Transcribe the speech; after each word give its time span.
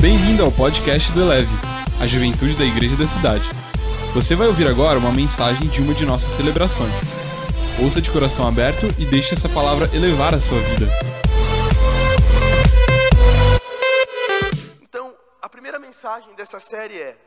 Bem-vindo 0.00 0.42
ao 0.42 0.50
podcast 0.50 1.12
do 1.12 1.20
Eleve, 1.20 1.52
a 2.00 2.06
juventude 2.06 2.56
da 2.56 2.64
igreja 2.64 2.96
da 2.96 3.06
cidade. 3.06 3.44
Você 4.14 4.34
vai 4.34 4.46
ouvir 4.46 4.66
agora 4.66 4.98
uma 4.98 5.12
mensagem 5.12 5.68
de 5.68 5.82
uma 5.82 5.92
de 5.92 6.06
nossas 6.06 6.32
celebrações. 6.36 6.90
Ouça 7.84 8.00
de 8.00 8.10
coração 8.10 8.48
aberto 8.48 8.86
e 8.98 9.04
deixe 9.04 9.34
essa 9.34 9.46
palavra 9.46 9.94
elevar 9.94 10.34
a 10.34 10.40
sua 10.40 10.58
vida. 10.58 10.86
Então, 14.80 15.14
a 15.42 15.50
primeira 15.50 15.78
mensagem 15.78 16.34
dessa 16.34 16.58
série 16.58 16.96
é 16.96 17.18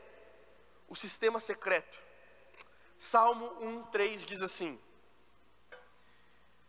o 0.88 0.96
sistema 0.96 1.38
secreto. 1.38 1.96
Salmo 2.98 3.52
1:3 3.92 4.24
diz 4.24 4.42
assim: 4.42 4.76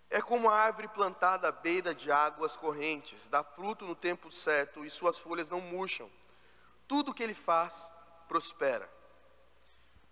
É 0.10 0.22
como 0.22 0.50
a 0.50 0.56
árvore 0.56 0.88
plantada 0.88 1.48
à 1.48 1.52
beira 1.52 1.94
de 1.94 2.12
águas 2.12 2.56
correntes, 2.56 3.28
dá 3.28 3.44
fruto 3.44 3.86
no 3.86 3.96
tempo 3.96 4.32
certo 4.32 4.86
e 4.86 4.90
suas 4.90 5.18
folhas 5.18 5.50
não 5.50 5.60
murcham. 5.60 6.10
Tudo 6.88 7.14
que 7.14 7.24
ele 7.24 7.34
faz 7.34 7.92
prospera. 8.28 8.90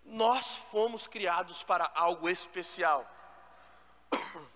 Nós 0.04 0.56
fomos 0.56 1.06
criados 1.06 1.62
para 1.62 1.90
algo 1.94 2.28
especial. 2.28 3.08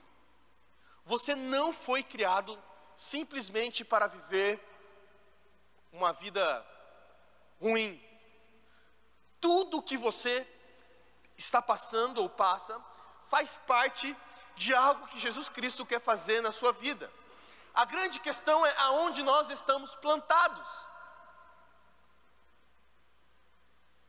Você 1.05 1.34
não 1.34 1.73
foi 1.73 2.02
criado 2.02 2.59
simplesmente 2.95 3.84
para 3.84 4.07
viver 4.07 4.60
uma 5.93 6.12
vida 6.12 6.66
ruim. 7.60 8.02
Tudo 9.41 9.82
que 9.82 9.96
você 9.96 10.46
está 11.37 11.62
passando 11.62 12.18
ou 12.18 12.29
passa 12.29 12.79
faz 13.29 13.57
parte 13.66 14.15
de 14.59 14.75
algo 14.75 15.07
que 15.07 15.19
Jesus 15.19 15.48
Cristo 15.48 15.87
quer 15.87 16.01
fazer 16.01 16.41
na 16.43 16.53
sua 16.53 16.73
vida. 16.73 17.11
A 17.73 17.85
grande 17.85 18.19
questão 18.19 18.66
é 18.66 18.75
aonde 18.79 19.23
nós 19.23 19.51
estamos 19.51 19.95
plantados. 19.95 20.69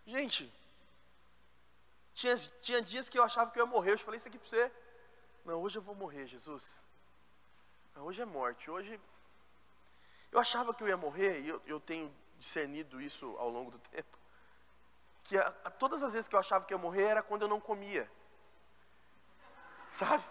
Gente, 0.07 0.51
tinha, 2.15 2.35
tinha 2.61 2.81
dias 2.81 3.07
que 3.07 3.19
eu 3.19 3.23
achava 3.23 3.51
que 3.51 3.59
eu 3.59 3.65
ia 3.65 3.69
morrer. 3.69 3.93
Eu 3.93 3.99
falei 3.99 4.17
isso 4.17 4.27
aqui 4.27 4.39
para 4.39 4.49
você. 4.49 4.71
Não, 5.45 5.61
hoje 5.61 5.77
eu 5.77 5.83
vou 5.83 5.93
morrer, 5.93 6.25
Jesus. 6.25 6.83
Não, 7.95 8.03
hoje 8.05 8.21
é 8.21 8.25
morte. 8.25 8.71
Hoje. 8.71 8.99
Eu 10.31 10.39
achava 10.39 10.73
que 10.73 10.83
eu 10.83 10.87
ia 10.87 10.97
morrer, 10.97 11.41
e 11.41 11.49
eu, 11.49 11.61
eu 11.65 11.79
tenho 11.79 12.13
discernido 12.37 12.99
isso 13.01 13.35
ao 13.37 13.49
longo 13.49 13.71
do 13.71 13.79
tempo. 13.79 14.17
Que 15.23 15.37
a, 15.37 15.47
a, 15.63 15.69
todas 15.69 16.01
as 16.01 16.13
vezes 16.13 16.27
que 16.27 16.35
eu 16.35 16.39
achava 16.39 16.65
que 16.65 16.73
eu 16.73 16.77
ia 16.77 16.81
morrer 16.81 17.03
era 17.03 17.23
quando 17.23 17.43
eu 17.43 17.47
não 17.47 17.59
comia. 17.59 18.09
Sabe? 19.89 20.23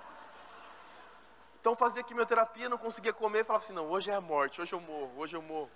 Então 1.60 1.74
fazia 1.74 2.02
quimioterapia, 2.02 2.68
não 2.68 2.78
conseguia 2.78 3.12
comer, 3.12 3.44
falava 3.44 3.64
assim: 3.64 3.72
não, 3.72 3.90
hoje 3.90 4.10
é 4.10 4.14
a 4.14 4.20
morte, 4.20 4.60
hoje 4.60 4.72
eu 4.72 4.80
morro, 4.80 5.12
hoje 5.16 5.36
eu 5.36 5.42
morro. 5.42 5.70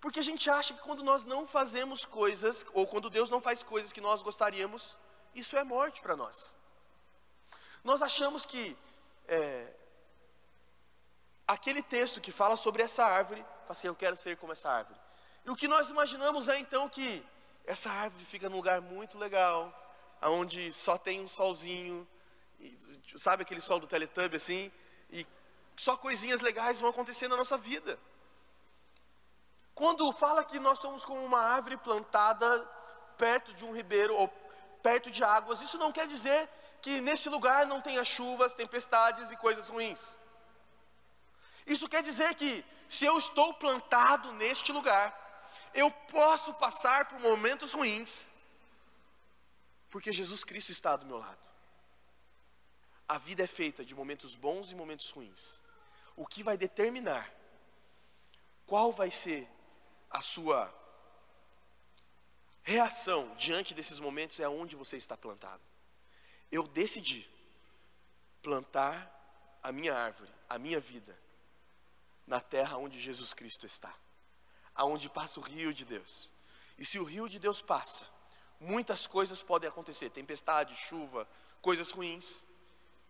Porque 0.00 0.18
a 0.18 0.22
gente 0.22 0.48
acha 0.48 0.72
que 0.72 0.80
quando 0.80 1.02
nós 1.02 1.24
não 1.24 1.46
fazemos 1.46 2.04
coisas, 2.04 2.64
ou 2.72 2.86
quando 2.86 3.10
Deus 3.10 3.28
não 3.28 3.40
faz 3.40 3.62
coisas 3.62 3.92
que 3.92 4.00
nós 4.00 4.22
gostaríamos, 4.22 4.98
isso 5.34 5.56
é 5.56 5.62
morte 5.62 6.00
para 6.00 6.16
nós. 6.16 6.56
Nós 7.84 8.00
achamos 8.00 8.46
que 8.46 8.76
é, 9.28 9.72
aquele 11.46 11.82
texto 11.82 12.20
que 12.20 12.32
fala 12.32 12.56
sobre 12.56 12.82
essa 12.82 13.04
árvore, 13.04 13.42
fala 13.42 13.70
assim, 13.70 13.88
eu 13.88 13.94
quero 13.94 14.16
ser 14.16 14.36
como 14.38 14.52
essa 14.52 14.70
árvore. 14.70 14.98
E 15.44 15.50
o 15.50 15.56
que 15.56 15.68
nós 15.68 15.90
imaginamos 15.90 16.48
é 16.48 16.58
então 16.58 16.88
que 16.88 17.24
essa 17.66 17.90
árvore 17.90 18.24
fica 18.24 18.48
num 18.48 18.56
lugar 18.56 18.80
muito 18.80 19.18
legal, 19.18 19.72
onde 20.22 20.72
só 20.72 20.96
tem 20.98 21.20
um 21.20 21.28
solzinho, 21.28 22.06
e, 22.60 23.18
sabe 23.18 23.42
aquele 23.42 23.60
sol 23.60 23.80
do 23.80 23.86
Teletubby 23.86 24.36
assim, 24.36 24.70
e 25.10 25.26
só 25.76 25.96
coisinhas 25.96 26.40
legais 26.40 26.80
vão 26.80 26.90
acontecer 26.90 27.26
na 27.28 27.36
nossa 27.36 27.56
vida. 27.56 27.98
Quando 29.74 30.12
fala 30.12 30.44
que 30.44 30.60
nós 30.60 30.78
somos 30.78 31.04
como 31.04 31.24
uma 31.24 31.40
árvore 31.40 31.76
plantada 31.78 32.60
perto 33.16 33.54
de 33.54 33.64
um 33.64 33.74
ribeiro 33.74 34.14
ou 34.14 34.28
perto 34.82 35.10
de 35.10 35.24
águas, 35.24 35.60
isso 35.60 35.78
não 35.78 35.90
quer 35.90 36.06
dizer 36.06 36.48
que 36.82 37.00
nesse 37.00 37.28
lugar 37.28 37.66
não 37.66 37.80
tenha 37.80 38.04
chuvas, 38.04 38.52
tempestades 38.52 39.30
e 39.30 39.36
coisas 39.36 39.68
ruins. 39.68 40.18
Isso 41.66 41.88
quer 41.88 42.02
dizer 42.02 42.34
que 42.34 42.64
se 42.88 43.04
eu 43.04 43.18
estou 43.18 43.54
plantado 43.54 44.32
neste 44.32 44.72
lugar, 44.72 45.16
eu 45.72 45.90
posso 45.90 46.52
passar 46.54 47.06
por 47.06 47.20
momentos 47.20 47.72
ruins, 47.72 48.30
porque 49.90 50.12
Jesus 50.12 50.42
Cristo 50.44 50.72
está 50.72 50.96
do 50.96 51.06
meu 51.06 51.18
lado. 51.18 51.38
A 53.10 53.18
vida 53.18 53.42
é 53.42 53.46
feita 53.48 53.84
de 53.84 53.92
momentos 53.92 54.36
bons 54.36 54.70
e 54.70 54.74
momentos 54.76 55.10
ruins. 55.10 55.60
O 56.14 56.24
que 56.24 56.44
vai 56.44 56.56
determinar 56.56 57.28
qual 58.64 58.92
vai 58.92 59.10
ser 59.10 59.50
a 60.08 60.22
sua 60.22 60.72
reação 62.62 63.34
diante 63.34 63.74
desses 63.74 63.98
momentos 63.98 64.38
é 64.38 64.48
onde 64.48 64.76
você 64.76 64.96
está 64.96 65.16
plantado. 65.16 65.60
Eu 66.52 66.68
decidi 66.68 67.28
plantar 68.40 69.58
a 69.60 69.72
minha 69.72 69.92
árvore, 69.92 70.32
a 70.48 70.56
minha 70.56 70.78
vida, 70.78 71.18
na 72.24 72.38
terra 72.38 72.76
onde 72.76 73.00
Jesus 73.00 73.34
Cristo 73.34 73.66
está, 73.66 73.92
aonde 74.72 75.08
passa 75.08 75.40
o 75.40 75.42
rio 75.42 75.74
de 75.74 75.84
Deus. 75.84 76.30
E 76.78 76.84
se 76.84 76.96
o 77.00 77.02
rio 77.02 77.28
de 77.28 77.40
Deus 77.40 77.60
passa, 77.60 78.06
muitas 78.60 79.04
coisas 79.08 79.42
podem 79.42 79.68
acontecer, 79.68 80.10
tempestade, 80.10 80.76
chuva, 80.76 81.28
coisas 81.60 81.90
ruins, 81.90 82.46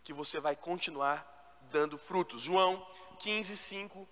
que 0.02 0.12
você 0.12 0.40
vai 0.40 0.56
continuar 0.56 1.26
dando 1.70 1.96
frutos. 1.98 2.42
João 2.42 2.86
15, 3.18 3.56
5 3.56 4.08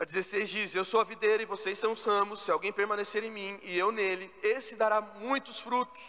a 0.00 0.04
16 0.04 0.48
diz: 0.48 0.74
Eu 0.74 0.84
sou 0.84 1.00
a 1.00 1.04
videira 1.04 1.42
e 1.42 1.46
vocês 1.46 1.78
são 1.78 1.92
os 1.92 2.02
ramos. 2.04 2.42
Se 2.42 2.50
alguém 2.50 2.72
permanecer 2.72 3.22
em 3.22 3.30
mim 3.30 3.58
e 3.62 3.78
eu 3.78 3.92
nele, 3.92 4.32
esse 4.42 4.74
dará 4.74 5.00
muitos 5.00 5.60
frutos. 5.60 6.00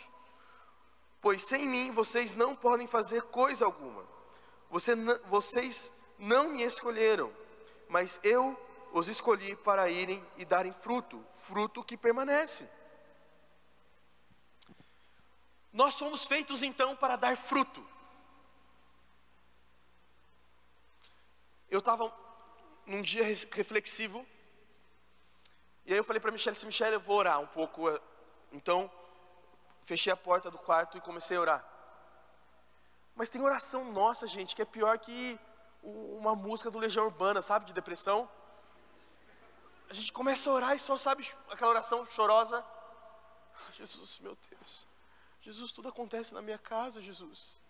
Pois 1.20 1.44
sem 1.44 1.68
mim 1.68 1.92
vocês 1.92 2.34
não 2.34 2.56
podem 2.56 2.88
fazer 2.88 3.22
coisa 3.24 3.66
alguma. 3.66 4.08
Você, 4.70 4.96
vocês 5.26 5.92
não 6.18 6.50
me 6.50 6.64
escolheram, 6.64 7.32
mas 7.90 8.20
eu 8.24 8.58
os 8.94 9.10
escolhi 9.10 9.56
para 9.58 9.90
irem 9.90 10.26
e 10.38 10.46
darem 10.46 10.72
fruto, 10.72 11.24
fruto 11.34 11.84
que 11.84 11.98
permanece. 11.98 12.68
Nós 15.72 15.94
somos 15.96 16.24
feitos 16.24 16.64
então 16.64 16.96
para 16.96 17.16
dar 17.16 17.36
fruto. 17.38 17.86
Eu 21.72 21.80
estava 21.80 22.14
num 22.86 23.02
dia 23.02 23.24
reflexivo. 23.24 24.28
E 25.86 25.94
aí 25.94 25.98
eu 25.98 26.04
falei 26.04 26.20
para 26.20 26.32
Michelle, 26.32 26.56
se 26.56 26.66
Michelle, 26.66 26.96
eu 26.96 27.00
vou 27.00 27.18
orar 27.18 27.40
um 27.40 27.48
pouco. 27.48 27.88
Então, 28.52 28.92
fechei 29.82 30.12
a 30.12 30.18
porta 30.18 30.52
do 30.52 30.58
quarto 30.58 30.98
e 30.98 31.02
comecei 31.02 31.38
a 31.38 31.42
orar. 31.42 31.66
Mas 33.16 33.30
tem 33.30 33.42
oração 33.42 33.86
nossa, 33.92 34.28
gente, 34.28 34.54
que 34.54 34.62
é 34.62 34.66
pior 34.66 35.00
que 35.00 35.40
uma 35.82 36.36
música 36.36 36.70
do 36.70 36.78
Legião 36.78 37.06
Urbana, 37.06 37.42
sabe, 37.42 37.66
de 37.66 37.74
depressão. 37.74 38.30
A 39.90 39.94
gente 39.94 40.12
começa 40.12 40.50
a 40.50 40.54
orar 40.54 40.76
e 40.76 40.80
só 40.80 40.98
sabe 40.98 41.26
aquela 41.50 41.72
oração 41.72 42.06
chorosa. 42.06 42.64
Jesus, 43.72 44.20
meu 44.20 44.38
Deus. 44.50 44.88
Jesus, 45.42 45.72
tudo 45.72 45.88
acontece 45.88 46.34
na 46.34 46.42
minha 46.42 46.58
casa, 46.58 47.02
Jesus. 47.02 47.62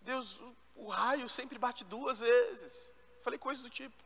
Deus, 0.00 0.40
o 0.76 0.88
raio 0.88 1.28
sempre 1.28 1.58
bate 1.58 1.84
duas 1.84 2.20
vezes. 2.20 2.92
Falei 3.22 3.38
coisas 3.38 3.62
do 3.62 3.70
tipo. 3.70 3.96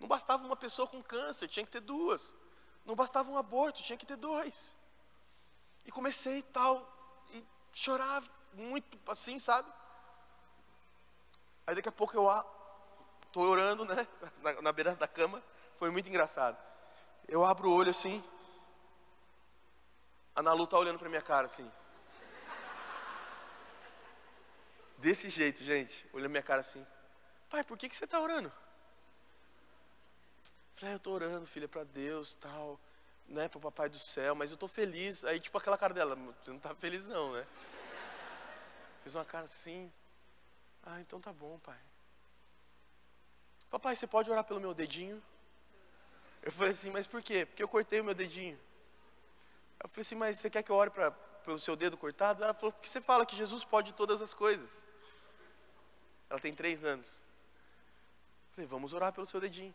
Não 0.00 0.08
bastava 0.08 0.44
uma 0.44 0.56
pessoa 0.56 0.88
com 0.88 1.02
câncer, 1.02 1.46
tinha 1.48 1.64
que 1.64 1.70
ter 1.70 1.80
duas. 1.80 2.34
Não 2.84 2.96
bastava 2.96 3.30
um 3.30 3.38
aborto, 3.38 3.82
tinha 3.82 3.96
que 3.96 4.06
ter 4.06 4.16
dois. 4.16 4.74
E 5.84 5.92
comecei 5.92 6.38
e 6.38 6.42
tal, 6.42 6.92
e 7.30 7.44
chorava 7.72 8.28
muito 8.52 8.98
assim, 9.10 9.38
sabe? 9.38 9.72
Aí 11.66 11.74
daqui 11.74 11.88
a 11.88 11.92
pouco 11.92 12.16
eu 12.16 12.28
estou 13.26 13.44
orando, 13.44 13.84
né, 13.84 14.06
na, 14.42 14.62
na 14.62 14.72
beira 14.72 14.94
da 14.96 15.06
cama, 15.06 15.42
foi 15.76 15.90
muito 15.90 16.08
engraçado. 16.08 16.56
Eu 17.28 17.44
abro 17.44 17.70
o 17.70 17.74
olho 17.74 17.90
assim, 17.90 18.22
a 20.34 20.42
Nalu 20.42 20.64
está 20.64 20.78
olhando 20.78 20.98
para 20.98 21.08
minha 21.08 21.22
cara 21.22 21.46
assim. 21.46 21.70
Desse 25.02 25.28
jeito, 25.28 25.64
gente, 25.64 26.06
olhando 26.12 26.30
minha 26.30 26.44
cara 26.44 26.60
assim. 26.60 26.86
Pai, 27.50 27.64
por 27.64 27.76
que, 27.76 27.88
que 27.88 27.96
você 27.96 28.04
está 28.04 28.20
orando? 28.20 28.52
Falei, 30.76 30.92
ah, 30.92 30.94
eu 30.94 30.96
estou 30.96 31.12
orando, 31.12 31.44
filha, 31.44 31.66
para 31.66 31.82
Deus, 31.82 32.34
tal, 32.34 32.78
né, 33.26 33.48
para 33.48 33.58
o 33.58 33.60
papai 33.60 33.88
do 33.88 33.98
céu, 33.98 34.36
mas 34.36 34.50
eu 34.50 34.54
estou 34.54 34.68
feliz. 34.68 35.24
Aí, 35.24 35.40
tipo, 35.40 35.58
aquela 35.58 35.76
cara 35.76 35.92
dela, 35.92 36.14
você 36.14 36.50
não 36.50 36.58
está 36.58 36.72
feliz 36.76 37.08
não, 37.08 37.32
né? 37.32 37.44
Fez 39.02 39.16
uma 39.16 39.24
cara 39.24 39.44
assim. 39.44 39.92
Ah, 40.84 41.00
então 41.00 41.20
tá 41.20 41.32
bom, 41.32 41.58
pai. 41.58 41.80
Papai, 43.68 43.96
você 43.96 44.06
pode 44.06 44.30
orar 44.30 44.44
pelo 44.44 44.60
meu 44.60 44.72
dedinho? 44.72 45.20
Eu 46.44 46.52
falei 46.52 46.70
assim, 46.70 46.90
mas 46.90 47.08
por 47.08 47.20
quê? 47.24 47.44
Porque 47.44 47.64
eu 47.64 47.68
cortei 47.68 48.00
o 48.00 48.04
meu 48.04 48.14
dedinho. 48.14 48.56
Eu 49.82 49.88
falei 49.88 50.02
assim, 50.02 50.14
mas 50.14 50.38
você 50.38 50.48
quer 50.48 50.62
que 50.62 50.70
eu 50.70 50.76
ore 50.76 50.90
pra, 50.90 51.10
pelo 51.10 51.58
seu 51.58 51.74
dedo 51.74 51.96
cortado? 51.96 52.44
Ela 52.44 52.54
falou, 52.54 52.70
porque 52.70 52.88
você 52.88 53.00
fala 53.00 53.26
que 53.26 53.34
Jesus 53.34 53.64
pode 53.64 53.92
todas 53.94 54.22
as 54.22 54.32
coisas. 54.32 54.80
Ela 56.32 56.40
tem 56.40 56.54
três 56.54 56.82
anos. 56.82 57.22
Falei, 58.52 58.66
vamos 58.66 58.94
orar 58.94 59.12
pelo 59.12 59.26
seu 59.26 59.38
dedinho. 59.38 59.74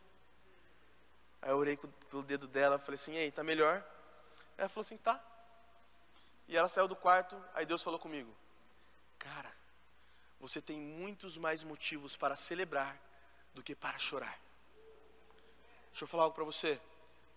Aí 1.40 1.52
eu 1.52 1.58
orei 1.58 1.78
pelo 1.78 2.24
dedo 2.24 2.48
dela, 2.48 2.80
falei 2.80 2.96
assim, 2.96 3.14
ei, 3.14 3.32
tá 3.32 3.44
melhor? 3.44 3.86
Ela 4.58 4.68
falou 4.68 4.82
assim, 4.82 4.98
tá. 4.98 5.24
E 6.48 6.58
ela 6.58 6.68
saiu 6.68 6.88
do 6.88 6.96
quarto, 6.96 7.40
aí 7.54 7.64
Deus 7.64 7.84
falou 7.84 8.00
comigo, 8.00 8.36
cara, 9.20 9.54
você 10.40 10.60
tem 10.60 10.80
muitos 10.80 11.38
mais 11.38 11.62
motivos 11.62 12.18
para 12.18 12.36
celebrar 12.36 13.00
do 13.54 13.62
que 13.62 13.76
para 13.76 14.00
chorar. 14.00 14.40
Deixa 15.92 16.06
eu 16.06 16.08
falar 16.08 16.24
algo 16.24 16.34
para 16.34 16.44
você. 16.44 16.82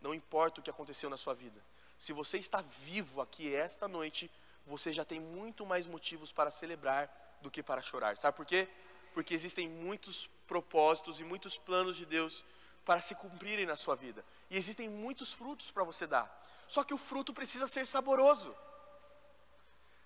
Não 0.01 0.15
importa 0.15 0.61
o 0.61 0.63
que 0.63 0.71
aconteceu 0.71 1.11
na 1.11 1.19
sua 1.19 1.35
vida. 1.35 1.61
Se 1.99 2.15
você 2.15 2.39
está 2.39 2.63
vivo 2.63 3.21
aqui 3.21 3.55
esta 3.55 3.87
noite, 3.87 4.31
você 4.67 4.95
já 4.95 5.05
tem 5.05 5.21
muito 5.21 5.67
mais 5.67 5.87
motivos 5.87 6.33
para 6.33 6.51
celebrar 6.51 7.39
do 7.43 7.51
que 7.51 7.63
para 7.63 7.83
chorar. 7.83 8.17
Sabe 8.17 8.35
por 8.35 8.47
quê? 8.47 8.67
Porque 9.13 9.35
existem 9.35 9.69
muitos 9.69 10.29
propósitos 10.47 11.21
e 11.21 11.25
muitos 11.25 11.57
planos 11.57 11.97
de 11.97 12.07
Deus 12.07 12.45
para 12.85 13.03
se 13.03 13.15
cumprirem 13.15 13.67
na 13.67 13.77
sua 13.77 13.95
vida. 13.95 14.25
E 14.51 14.57
existem 14.57 14.89
muitos 14.89 15.33
frutos 15.33 15.71
para 15.71 15.85
você 15.85 16.07
dar. 16.07 16.29
Só 16.67 16.85
que 16.85 16.95
o 16.95 16.99
fruto 16.99 17.33
precisa 17.33 17.67
ser 17.67 17.87
saboroso. 17.87 18.55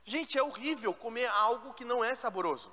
Gente, 0.04 0.38
é 0.38 0.42
horrível 0.42 0.92
comer 0.92 1.26
algo 1.26 1.72
que 1.72 1.84
não 1.84 2.04
é 2.04 2.14
saboroso. 2.14 2.72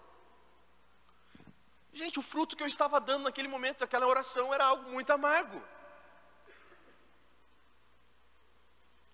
Gente, 1.94 2.20
o 2.20 2.22
fruto 2.22 2.56
que 2.56 2.64
eu 2.64 2.68
estava 2.68 3.00
dando 3.00 3.24
naquele 3.24 3.48
momento, 3.48 3.80
daquela 3.80 4.08
oração, 4.08 4.54
era 4.54 4.66
algo 4.66 4.90
muito 4.90 5.12
amargo. 5.12 5.62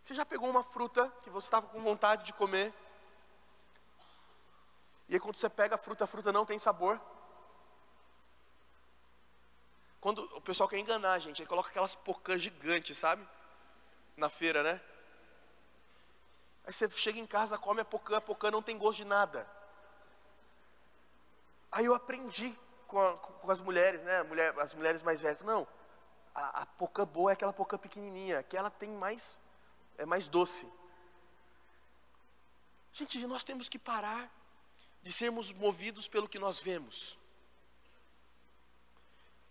Você 0.04 0.16
já 0.16 0.26
pegou 0.26 0.50
uma 0.50 0.64
fruta 0.64 1.12
que 1.22 1.30
você 1.30 1.48
estava 1.48 1.68
com 1.68 1.82
vontade 1.82 2.24
de 2.24 2.34
comer? 2.34 2.74
Aí 5.18 5.20
quando 5.20 5.36
você 5.36 5.50
pega 5.50 5.74
a 5.74 5.78
fruta, 5.80 6.04
a 6.04 6.08
fruta 6.08 6.32
não 6.32 6.46
tem 6.46 6.60
sabor. 6.60 7.02
Quando 10.00 10.20
o 10.36 10.42
pessoal 10.42 10.70
quer 10.70 10.78
enganar 10.78 11.14
a 11.14 11.18
gente, 11.18 11.42
aí 11.42 11.48
coloca 11.48 11.70
aquelas 11.70 11.96
pocãs 11.96 12.40
gigantes, 12.40 12.96
sabe? 13.00 13.28
Na 14.16 14.30
feira, 14.30 14.62
né? 14.62 14.80
Aí 16.64 16.72
você 16.72 16.88
chega 16.90 17.18
em 17.18 17.26
casa, 17.26 17.58
come 17.58 17.82
a 17.82 17.86
pocã, 17.86 18.18
a 18.18 18.22
pocã 18.22 18.52
não 18.52 18.62
tem 18.62 18.78
gosto 18.78 18.98
de 18.98 19.06
nada. 19.06 19.50
Aí 21.72 21.86
eu 21.86 21.96
aprendi 21.96 22.56
com, 22.86 23.00
a, 23.00 23.18
com 23.18 23.50
as 23.50 23.60
mulheres, 23.60 24.04
né? 24.04 24.22
Mulher, 24.22 24.54
as 24.60 24.76
mulheres 24.76 25.02
mais 25.02 25.20
velhas. 25.20 25.42
Não, 25.42 25.68
a, 26.36 26.62
a 26.62 26.66
pocã 26.68 27.08
boa 27.08 27.32
é 27.32 27.34
aquela 27.34 27.54
pocã 27.54 27.76
pequenininha, 27.76 28.44
que 28.44 28.56
ela 28.56 28.70
tem 28.70 28.92
mais 28.92 29.40
é 29.98 30.06
mais 30.06 30.28
doce. 30.28 30.72
Gente, 32.94 33.26
nós 33.26 33.44
temos 33.44 33.68
que 33.68 33.80
parar 33.80 34.37
de 35.02 35.12
sermos 35.12 35.52
movidos 35.52 36.08
pelo 36.08 36.28
que 36.28 36.40
nós 36.40 36.60
vemos. 36.60 37.18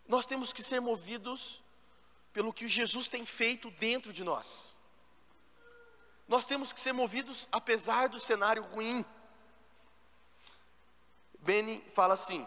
Nós 0.06 0.26
temos 0.26 0.52
que 0.52 0.62
ser 0.62 0.81
movidos 0.81 1.62
pelo 2.32 2.52
que 2.52 2.69
Jesus 2.69 3.08
tem 3.08 3.25
feito 3.25 3.70
dentro 3.72 4.12
de 4.12 4.22
nós. 4.22 4.76
Nós 6.28 6.44
temos 6.44 6.72
que 6.72 6.81
ser 6.81 6.93
movidos 6.93 7.48
apesar 7.50 8.08
do 8.08 8.20
cenário 8.20 8.62
ruim. 8.62 9.04
Beni 11.38 11.82
fala 11.93 12.14
assim: 12.14 12.46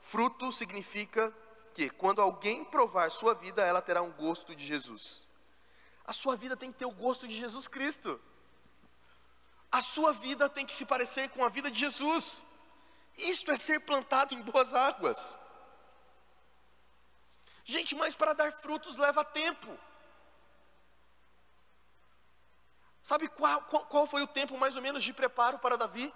fruto 0.00 0.50
significa 0.52 1.34
que 1.72 1.90
quando 1.90 2.20
alguém 2.20 2.64
provar 2.64 3.10
sua 3.10 3.34
vida, 3.34 3.62
ela 3.62 3.80
terá 3.80 4.02
um 4.02 4.12
gosto 4.12 4.54
de 4.54 4.64
Jesus. 4.64 5.28
A 6.04 6.12
sua 6.12 6.36
vida 6.36 6.56
tem 6.56 6.70
que 6.70 6.78
ter 6.78 6.86
o 6.86 6.90
gosto 6.90 7.26
de 7.26 7.36
Jesus 7.36 7.66
Cristo. 7.66 8.20
A 9.78 9.82
sua 9.82 10.12
vida 10.12 10.48
tem 10.48 10.64
que 10.64 10.74
se 10.74 10.86
parecer 10.86 11.28
com 11.30 11.44
a 11.44 11.48
vida 11.48 11.68
de 11.68 11.80
Jesus. 11.80 12.44
Isto 13.16 13.50
é 13.50 13.56
ser 13.56 13.80
plantado 13.80 14.32
em 14.32 14.40
boas 14.40 14.72
águas. 14.72 15.36
Gente, 17.64 17.92
mas 17.96 18.14
para 18.14 18.34
dar 18.34 18.52
frutos 18.52 18.96
leva 18.96 19.24
tempo. 19.24 19.76
Sabe 23.02 23.26
qual, 23.28 23.62
qual, 23.62 23.84
qual, 23.86 24.06
foi 24.06 24.22
o 24.22 24.28
tempo 24.28 24.56
mais 24.56 24.76
ou 24.76 24.82
menos 24.82 25.02
de 25.02 25.12
preparo 25.12 25.58
para 25.58 25.76
Davi? 25.76 26.14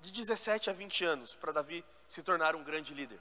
De 0.00 0.10
17 0.10 0.70
a 0.70 0.72
20 0.72 1.04
anos, 1.04 1.34
para 1.34 1.52
Davi 1.52 1.84
se 2.08 2.22
tornar 2.22 2.56
um 2.56 2.64
grande 2.64 2.94
líder. 2.94 3.20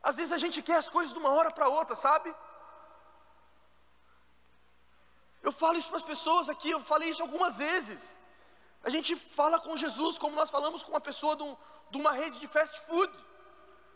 Às 0.00 0.14
vezes 0.14 0.30
a 0.30 0.38
gente 0.38 0.62
quer 0.62 0.76
as 0.76 0.88
coisas 0.88 1.12
de 1.12 1.18
uma 1.18 1.30
hora 1.30 1.50
para 1.50 1.68
outra, 1.68 1.96
sabe? 1.96 2.32
Eu 5.46 5.52
falo 5.52 5.78
isso 5.78 5.90
para 5.90 5.98
as 5.98 6.10
pessoas 6.12 6.48
aqui, 6.48 6.70
eu 6.72 6.80
falei 6.80 7.08
isso 7.08 7.22
algumas 7.22 7.58
vezes. 7.58 8.18
A 8.82 8.90
gente 8.90 9.14
fala 9.14 9.60
com 9.60 9.76
Jesus 9.76 10.18
como 10.18 10.34
nós 10.34 10.50
falamos 10.50 10.82
com 10.82 10.90
uma 10.90 11.00
pessoa 11.00 11.36
de, 11.36 11.44
um, 11.44 11.56
de 11.88 11.98
uma 11.98 12.10
rede 12.10 12.40
de 12.40 12.48
fast 12.48 12.80
food. 12.80 13.12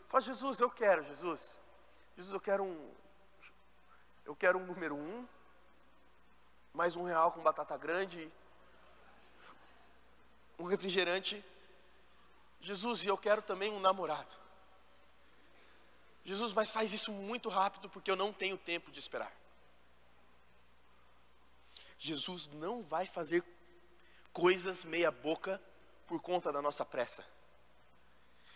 Fala, 0.07 0.21
Jesus, 0.21 0.61
eu 0.61 0.69
quero, 0.69 1.03
Jesus. 1.03 1.59
Jesus, 2.15 2.33
eu 2.33 2.39
quero 2.39 2.63
um. 2.63 2.93
Eu 4.23 4.33
quero 4.33 4.59
um 4.59 4.65
número 4.65 4.95
um, 4.95 5.27
mais 6.73 6.95
um 6.95 7.03
real 7.03 7.33
com 7.33 7.41
batata 7.41 7.75
grande, 7.75 8.31
um 10.57 10.63
refrigerante. 10.63 11.43
Jesus, 12.61 13.03
e 13.03 13.07
eu 13.07 13.17
quero 13.17 13.41
também 13.41 13.73
um 13.73 13.79
namorado. 13.81 14.37
Jesus, 16.23 16.53
mas 16.53 16.71
faz 16.71 16.93
isso 16.93 17.11
muito 17.11 17.49
rápido 17.49 17.89
porque 17.89 18.09
eu 18.09 18.15
não 18.15 18.31
tenho 18.31 18.57
tempo 18.57 18.89
de 18.89 18.99
esperar. 18.99 19.40
Jesus 22.03 22.47
não 22.47 22.81
vai 22.81 23.05
fazer 23.05 23.43
coisas 24.33 24.83
meia-boca 24.83 25.61
por 26.07 26.19
conta 26.19 26.51
da 26.51 26.59
nossa 26.59 26.83
pressa. 26.83 27.23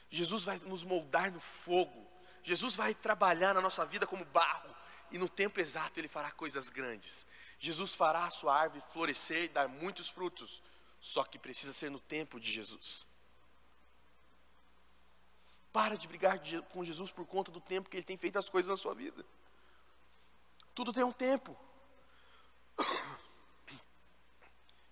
Jesus 0.09 0.43
vai 0.43 0.57
nos 0.59 0.83
moldar 0.83 1.31
no 1.31 1.39
fogo. 1.39 2.09
Jesus 2.43 2.75
vai 2.75 2.95
trabalhar 2.95 3.53
na 3.53 3.61
nossa 3.61 3.85
vida 3.85 4.07
como 4.07 4.25
barro 4.25 4.75
e 5.11 5.19
no 5.19 5.29
tempo 5.29 5.59
exato 5.59 5.99
ele 5.99 6.07
fará 6.07 6.31
coisas 6.31 6.69
grandes. 6.69 7.27
Jesus 7.59 7.93
fará 7.93 8.25
a 8.25 8.31
sua 8.31 8.59
árvore 8.59 8.81
florescer 8.91 9.43
e 9.43 9.47
dar 9.47 9.67
muitos 9.67 10.09
frutos, 10.09 10.63
só 10.99 11.23
que 11.23 11.37
precisa 11.37 11.71
ser 11.71 11.91
no 11.91 11.99
tempo 11.99 12.39
de 12.39 12.51
Jesus. 12.51 13.05
Para 15.71 15.95
de 15.95 16.07
brigar 16.07 16.39
com 16.69 16.83
Jesus 16.83 17.11
por 17.11 17.27
conta 17.27 17.51
do 17.51 17.61
tempo 17.61 17.91
que 17.91 17.97
ele 17.97 18.03
tem 18.03 18.17
feito 18.17 18.39
as 18.39 18.49
coisas 18.49 18.71
na 18.71 18.77
sua 18.77 18.95
vida. 18.95 19.23
Tudo 20.73 20.91
tem 20.91 21.03
um 21.03 21.11
tempo. 21.11 21.55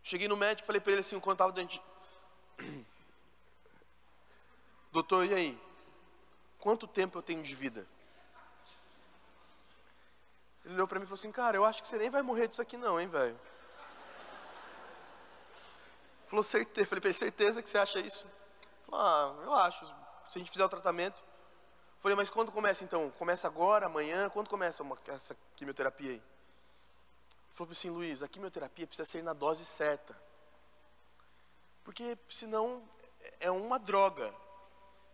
Cheguei 0.04 0.28
no 0.28 0.36
médico, 0.36 0.66
falei 0.66 0.82
para 0.82 0.92
ele 0.92 1.00
assim, 1.00 1.20
quando 1.20 1.36
estava 1.36 1.52
dentro. 1.52 1.80
Doutor, 4.92 5.26
e 5.26 5.34
aí? 5.34 5.62
Quanto 6.60 6.88
tempo 6.88 7.18
eu 7.18 7.22
tenho 7.22 7.42
de 7.42 7.56
vida? 7.56 7.88
Ele 10.64 10.76
olhou 10.76 10.88
para 10.88 11.00
mim 11.00 11.04
e 11.04 11.07
falou 11.07 11.19
assim, 11.19 11.31
cara, 11.31 11.57
eu 11.57 11.66
acho 11.66 11.81
que 11.81 11.88
você 11.88 11.98
nem 11.98 12.10
vai 12.10 12.22
morrer 12.22 12.48
disso 12.48 12.62
aqui 12.62 12.78
não, 12.78 13.00
hein, 13.00 13.07
velho? 13.07 13.40
Falou, 16.28 16.44
certeza. 16.44 16.88
Falei 16.88 17.02
ele, 17.04 17.14
certeza 17.14 17.62
que 17.62 17.69
você 17.69 17.78
acha 17.78 18.00
isso? 18.00 18.26
Falou, 18.86 19.06
ah, 19.06 19.44
eu 19.44 19.54
acho 19.54 19.86
se 20.30 20.38
a 20.38 20.40
gente 20.40 20.52
fizer 20.52 20.66
o 20.66 20.69
tratamento. 20.69 21.24
Falei, 22.00 22.16
mas 22.16 22.30
quando 22.30 22.52
começa 22.52 22.83
então? 22.83 23.10
Começa 23.12 23.48
agora, 23.48 23.86
amanhã? 23.86 24.30
Quando 24.30 24.50
começa 24.50 24.83
uma, 24.83 24.98
essa 25.07 25.36
quimioterapia 25.56 26.12
aí? 26.12 26.22
Ele 27.54 27.57
falou 27.57 27.72
assim, 27.72 27.90
Luiz, 27.90 28.24
a 28.24 28.28
quimioterapia 28.28 28.88
precisa 28.88 29.07
ser 29.10 29.24
na 29.24 29.33
dose 29.33 29.64
certa. 29.64 30.19
Porque 31.83 32.18
senão 32.28 32.83
é 33.40 33.52
uma 33.52 33.78
droga. 33.78 34.33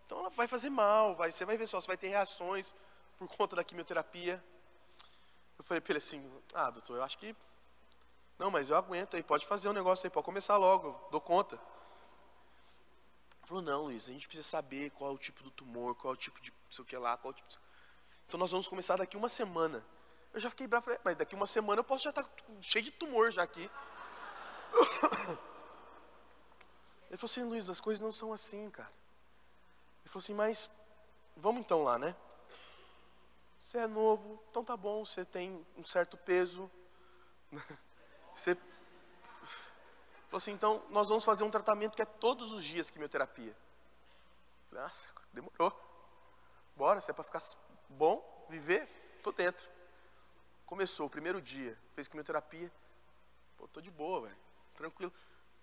Então 0.06 0.20
ela 0.20 0.30
vai 0.30 0.48
fazer 0.48 0.70
mal, 0.70 1.14
vai, 1.14 1.30
você 1.30 1.44
vai 1.44 1.58
ver 1.58 1.66
só, 1.66 1.80
você 1.80 1.86
vai 1.86 1.96
ter 1.96 2.08
reações 2.08 2.74
por 3.18 3.28
conta 3.28 3.56
da 3.56 3.64
quimioterapia. 3.64 4.42
Eu 5.58 5.64
falei 5.64 5.80
para 5.80 5.92
ele 5.92 5.98
assim, 5.98 6.42
ah 6.54 6.70
doutor, 6.70 6.96
eu 6.96 7.02
acho 7.02 7.18
que. 7.18 7.36
Não, 8.38 8.50
mas 8.50 8.70
eu 8.70 8.76
aguento 8.76 9.16
aí, 9.16 9.22
pode 9.22 9.46
fazer 9.46 9.68
um 9.68 9.74
negócio 9.74 10.06
aí, 10.06 10.10
pode 10.10 10.24
começar 10.24 10.56
logo, 10.56 10.98
dou 11.10 11.20
conta 11.20 11.60
falou, 13.50 13.64
não, 13.64 13.82
Luiz, 13.86 14.08
a 14.08 14.12
gente 14.12 14.28
precisa 14.28 14.48
saber 14.48 14.90
qual 14.90 15.10
é 15.10 15.14
o 15.14 15.18
tipo 15.18 15.42
do 15.42 15.50
tumor, 15.50 15.96
qual 15.96 16.14
é 16.14 16.16
o 16.16 16.16
tipo 16.16 16.40
de 16.40 16.52
sei 16.70 16.82
o 16.82 16.86
que 16.86 16.96
lá, 16.96 17.16
qual 17.16 17.32
é 17.32 17.34
o 17.34 17.36
tipo 17.36 17.48
de... 17.48 17.58
Então 18.28 18.38
nós 18.38 18.52
vamos 18.52 18.68
começar 18.68 18.96
daqui 18.96 19.16
uma 19.16 19.28
semana. 19.28 19.84
Eu 20.32 20.40
já 20.40 20.48
fiquei 20.50 20.66
bravo, 20.66 20.84
falei, 20.84 21.00
mas 21.04 21.16
daqui 21.16 21.34
uma 21.34 21.46
semana 21.46 21.80
eu 21.80 21.84
posso 21.84 22.04
já 22.04 22.10
estar 22.10 22.22
tá 22.22 22.30
cheio 22.60 22.84
de 22.84 22.90
tumor 22.92 23.30
já 23.32 23.42
aqui. 23.42 23.70
Ele 27.08 27.16
falou 27.16 27.30
assim, 27.30 27.42
Luiz, 27.42 27.68
as 27.68 27.80
coisas 27.80 28.00
não 28.00 28.12
são 28.12 28.32
assim, 28.32 28.70
cara. 28.70 28.92
Ele 30.02 30.08
falou 30.08 30.22
assim, 30.22 30.34
mas 30.34 30.70
vamos 31.36 31.60
então 31.60 31.82
lá, 31.82 31.98
né? 31.98 32.14
Você 33.58 33.78
é 33.78 33.86
novo, 33.86 34.40
então 34.50 34.64
tá 34.64 34.76
bom, 34.76 35.04
você 35.04 35.24
tem 35.24 35.66
um 35.76 35.84
certo 35.84 36.16
peso. 36.16 36.70
Você 38.32 38.56
Falou 40.30 40.38
assim, 40.38 40.52
então 40.52 40.80
nós 40.90 41.08
vamos 41.08 41.24
fazer 41.24 41.42
um 41.42 41.50
tratamento 41.50 41.96
que 41.96 42.02
é 42.02 42.04
todos 42.04 42.52
os 42.52 42.62
dias 42.62 42.88
quimioterapia. 42.88 43.52
Falei, 44.68 44.84
nossa, 44.84 45.08
demorou. 45.32 45.76
Bora, 46.76 47.00
se 47.00 47.10
é 47.10 47.14
para 47.14 47.24
ficar 47.24 47.42
bom, 47.88 48.46
viver, 48.48 48.88
tô 49.24 49.32
dentro. 49.32 49.68
Começou 50.70 51.08
o 51.08 51.10
primeiro 51.10 51.42
dia, 51.42 51.76
fez 51.96 52.06
quimioterapia. 52.06 52.70
Pô, 53.58 53.66
tô 53.66 53.80
de 53.80 53.90
boa, 53.90 54.28
velho. 54.28 54.36
Tranquilo. 54.76 55.12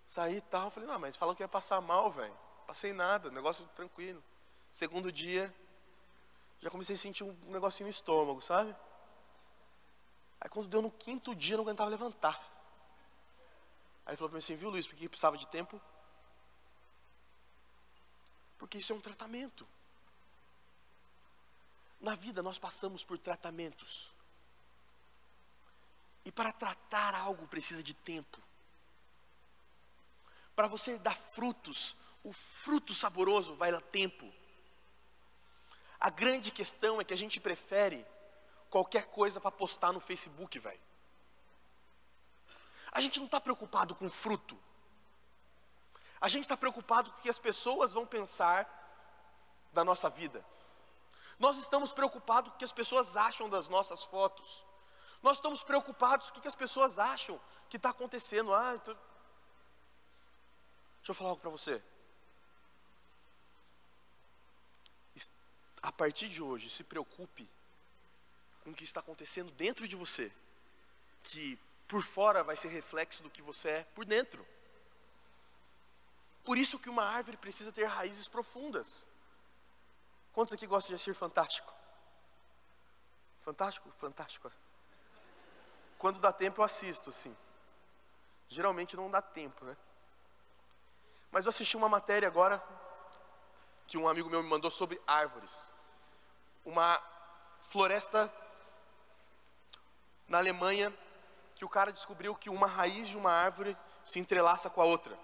Saí 0.06 0.36
e 0.36 0.40
tal, 0.42 0.70
falei, 0.70 0.86
não, 0.86 0.98
mas 0.98 1.16
falou 1.16 1.34
que 1.34 1.42
ia 1.42 1.48
passar 1.48 1.80
mal, 1.80 2.10
velho. 2.10 2.36
Passei 2.66 2.92
nada, 2.92 3.30
negócio 3.30 3.66
tranquilo. 3.68 4.22
Segundo 4.70 5.10
dia, 5.10 5.52
já 6.60 6.68
comecei 6.68 6.94
a 6.94 6.98
sentir 6.98 7.24
um 7.24 7.32
negocinho 7.46 7.86
no 7.86 7.90
estômago, 7.90 8.42
sabe? 8.42 8.76
Aí 10.38 10.50
quando 10.50 10.68
deu 10.68 10.82
no 10.82 10.90
quinto 10.90 11.34
dia, 11.34 11.54
eu 11.54 11.56
não 11.56 11.64
aguentava 11.64 11.88
levantar. 11.88 12.38
Aí 14.04 14.10
ele 14.10 14.16
falou 14.18 14.28
para 14.28 14.36
mim 14.36 14.40
assim, 14.40 14.56
viu 14.56 14.68
Luiz, 14.68 14.86
porque 14.86 15.08
precisava 15.08 15.38
de 15.38 15.46
tempo? 15.46 15.80
Porque 18.58 18.76
isso 18.76 18.92
é 18.92 18.94
um 18.94 19.00
tratamento. 19.00 19.66
Na 21.98 22.14
vida 22.14 22.42
nós 22.42 22.58
passamos 22.58 23.02
por 23.02 23.16
tratamentos. 23.16 24.17
E 26.24 26.32
para 26.32 26.52
tratar 26.52 27.14
algo 27.14 27.46
precisa 27.48 27.82
de 27.82 27.94
tempo. 27.94 28.40
Para 30.54 30.66
você 30.66 30.98
dar 30.98 31.16
frutos, 31.16 31.96
o 32.24 32.32
fruto 32.32 32.94
saboroso 32.94 33.54
vai 33.54 33.70
dar 33.70 33.80
tempo. 33.80 34.30
A 36.00 36.10
grande 36.10 36.50
questão 36.50 37.00
é 37.00 37.04
que 37.04 37.14
a 37.14 37.16
gente 37.16 37.40
prefere 37.40 38.06
qualquer 38.68 39.06
coisa 39.06 39.40
para 39.40 39.50
postar 39.50 39.92
no 39.92 40.00
Facebook, 40.00 40.58
velho. 40.58 40.80
A 42.92 43.00
gente 43.00 43.18
não 43.18 43.26
está 43.26 43.40
preocupado 43.40 43.94
com 43.94 44.10
fruto. 44.10 44.58
A 46.20 46.28
gente 46.28 46.42
está 46.42 46.56
preocupado 46.56 47.10
com 47.10 47.18
o 47.18 47.22
que 47.22 47.28
as 47.28 47.38
pessoas 47.38 47.92
vão 47.92 48.06
pensar 48.06 48.66
da 49.72 49.84
nossa 49.84 50.10
vida. 50.10 50.44
Nós 51.38 51.56
estamos 51.58 51.92
preocupados 51.92 52.50
com 52.50 52.56
o 52.56 52.58
que 52.58 52.64
as 52.64 52.72
pessoas 52.72 53.16
acham 53.16 53.48
das 53.48 53.68
nossas 53.68 54.02
fotos. 54.02 54.64
Nós 55.22 55.38
estamos 55.38 55.62
preocupados 55.64 56.28
o 56.28 56.32
que 56.32 56.46
as 56.46 56.54
pessoas 56.54 56.98
acham 56.98 57.40
que 57.68 57.76
está 57.76 57.90
acontecendo. 57.90 58.54
Ah, 58.54 58.74
então... 58.74 58.94
Deixa 60.98 61.10
eu 61.10 61.14
falar 61.14 61.30
algo 61.30 61.40
para 61.40 61.50
você. 61.50 61.82
A 65.80 65.92
partir 65.92 66.28
de 66.28 66.42
hoje, 66.42 66.68
se 66.68 66.84
preocupe 66.84 67.48
com 68.62 68.70
o 68.70 68.74
que 68.74 68.84
está 68.84 69.00
acontecendo 69.00 69.50
dentro 69.52 69.86
de 69.86 69.96
você, 69.96 70.30
que 71.22 71.58
por 71.86 72.02
fora 72.02 72.44
vai 72.44 72.56
ser 72.56 72.68
reflexo 72.68 73.22
do 73.22 73.30
que 73.30 73.40
você 73.40 73.68
é 73.70 73.84
por 73.94 74.04
dentro. 74.04 74.46
Por 76.44 76.58
isso 76.58 76.78
que 76.78 76.90
uma 76.90 77.04
árvore 77.04 77.36
precisa 77.36 77.72
ter 77.72 77.84
raízes 77.84 78.28
profundas. 78.28 79.06
Quantos 80.32 80.54
aqui 80.54 80.66
gostam 80.66 80.88
de 80.88 80.94
assistir 80.94 81.14
Fantástico? 81.14 81.72
Fantástico? 83.40 83.90
Fantástico. 83.92 84.52
Quando 85.98 86.20
dá 86.20 86.32
tempo 86.32 86.60
eu 86.60 86.64
assisto, 86.64 87.10
sim. 87.10 87.36
Geralmente 88.48 88.96
não 88.96 89.10
dá 89.10 89.20
tempo, 89.20 89.64
né? 89.64 89.76
Mas 91.30 91.44
eu 91.44 91.50
assisti 91.50 91.76
uma 91.76 91.88
matéria 91.88 92.28
agora 92.28 92.62
que 93.86 93.98
um 93.98 94.08
amigo 94.08 94.30
meu 94.30 94.42
me 94.42 94.48
mandou 94.48 94.70
sobre 94.70 95.00
árvores. 95.06 95.72
Uma 96.64 97.02
floresta 97.60 98.32
na 100.26 100.38
Alemanha 100.38 100.94
que 101.54 101.64
o 101.64 101.68
cara 101.68 101.92
descobriu 101.92 102.34
que 102.34 102.48
uma 102.48 102.66
raiz 102.66 103.08
de 103.08 103.16
uma 103.16 103.32
árvore 103.32 103.76
se 104.04 104.20
entrelaça 104.20 104.70
com 104.70 104.80
a 104.80 104.84
outra. 104.84 105.18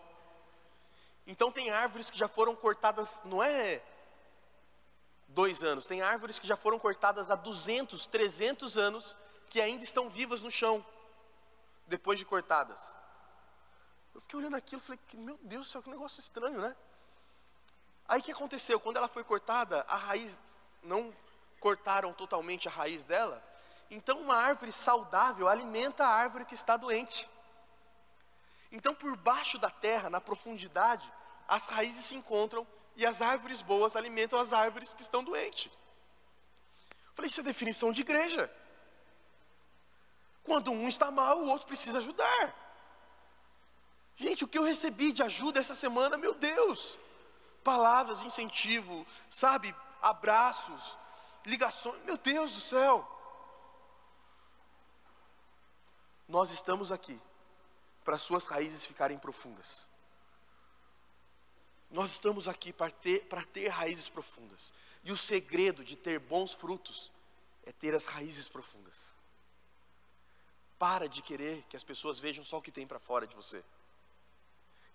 Então 1.27 1.53
tem 1.53 1.71
árvores 1.71 2.11
que 2.11 2.19
já 2.19 2.29
foram 2.29 2.57
cortadas, 2.57 3.21
não 3.25 3.43
é 3.43 3.83
dois 5.29 5.63
anos, 5.63 5.87
tem 5.87 6.03
árvores 6.03 6.39
que 6.39 6.47
já 6.47 6.57
foram 6.57 6.79
cortadas 6.79 7.31
há 7.31 7.35
200, 7.35 8.05
300 8.07 8.77
anos, 8.77 9.17
que 9.55 9.61
ainda 9.61 9.85
estão 9.85 10.09
vivas 10.09 10.43
no 10.43 10.51
chão, 10.51 10.85
depois 11.87 12.19
de 12.19 12.25
cortadas. 12.25 12.97
Eu 14.13 14.21
fiquei 14.21 14.37
olhando 14.41 14.57
aquilo 14.57 14.83
e 14.83 14.85
falei, 14.85 15.01
meu 15.13 15.39
Deus 15.43 15.69
do 15.69 15.71
céu, 15.71 15.81
que 15.81 15.89
negócio 15.89 16.19
estranho, 16.19 16.61
né? 16.61 16.75
Aí 18.09 18.19
o 18.19 18.23
que 18.25 18.33
aconteceu? 18.33 18.81
Quando 18.81 18.97
ela 18.97 19.07
foi 19.07 19.23
cortada, 19.23 19.87
a 19.87 19.95
raiz, 19.95 20.41
não 20.83 21.15
cortaram 21.61 22.13
totalmente 22.13 22.67
a 22.67 22.71
raiz 22.73 23.05
dela, 23.05 23.41
então 23.89 24.21
uma 24.23 24.35
árvore 24.35 24.73
saudável 24.73 25.47
alimenta 25.47 26.05
a 26.05 26.09
árvore 26.09 26.47
que 26.47 26.55
está 26.55 26.77
doente. 26.77 27.31
Então, 28.73 28.93
por 28.93 29.17
baixo 29.17 29.57
da 29.57 29.71
terra, 29.71 30.11
na 30.11 30.21
profundidade, 30.21 31.09
as 31.47 31.69
raízes 31.69 32.07
se 32.07 32.17
encontram 32.17 32.67
e 32.97 33.07
as 33.07 33.23
árvores 33.23 33.63
boas 33.63 33.95
alimentam 33.95 34.37
as 34.37 34.53
árvores 34.53 34.95
que 34.95 35.03
estão 35.03 35.23
doentes. 35.23 35.71
Falei, 37.15 37.31
isso 37.31 37.39
é 37.39 37.45
definição 37.45 37.93
de 37.93 38.01
igreja. 38.01 38.53
Quando 40.45 40.71
um 40.71 40.87
está 40.87 41.11
mal, 41.11 41.39
o 41.39 41.49
outro 41.49 41.67
precisa 41.67 41.99
ajudar. 41.99 42.55
Gente, 44.15 44.45
o 44.45 44.49
que 44.49 44.59
eu 44.59 44.63
recebi 44.63 45.11
de 45.11 45.23
ajuda 45.23 45.59
essa 45.59 45.75
semana, 45.75 46.17
meu 46.17 46.35
Deus! 46.35 46.99
Palavras 47.65 48.23
incentivo, 48.23 49.07
sabe? 49.31 49.75
Abraços, 50.03 50.97
ligações, 51.47 52.01
meu 52.05 52.19
Deus 52.19 52.53
do 52.53 52.61
céu! 52.61 53.11
Nós 56.29 56.51
estamos 56.51 56.93
aqui 56.93 57.21
para 58.05 58.19
suas 58.19 58.47
raízes 58.47 58.85
ficarem 58.85 59.19
profundas. 59.19 59.89
Nós 61.91 62.11
estamos 62.11 62.49
aqui 62.49 62.73
para 62.73 62.91
ter, 62.91 63.27
para 63.27 63.43
ter 63.45 63.69
raízes 63.69 64.09
profundas. 64.09 64.73
E 65.03 65.13
o 65.13 65.17
segredo 65.17 65.85
de 65.85 65.97
ter 65.97 66.19
bons 66.19 66.53
frutos 66.53 67.11
é 67.65 67.73
ter 67.73 67.95
as 67.95 68.07
raízes 68.07 68.49
profundas. 68.49 69.15
Para 70.79 71.09
de 71.09 71.23
querer 71.23 71.63
que 71.69 71.77
as 71.77 71.85
pessoas 71.85 72.19
vejam 72.19 72.45
só 72.45 72.59
o 72.59 72.63
que 72.63 72.73
tem 72.73 72.87
para 72.87 72.99
fora 72.99 73.27
de 73.27 73.35
você. 73.35 73.65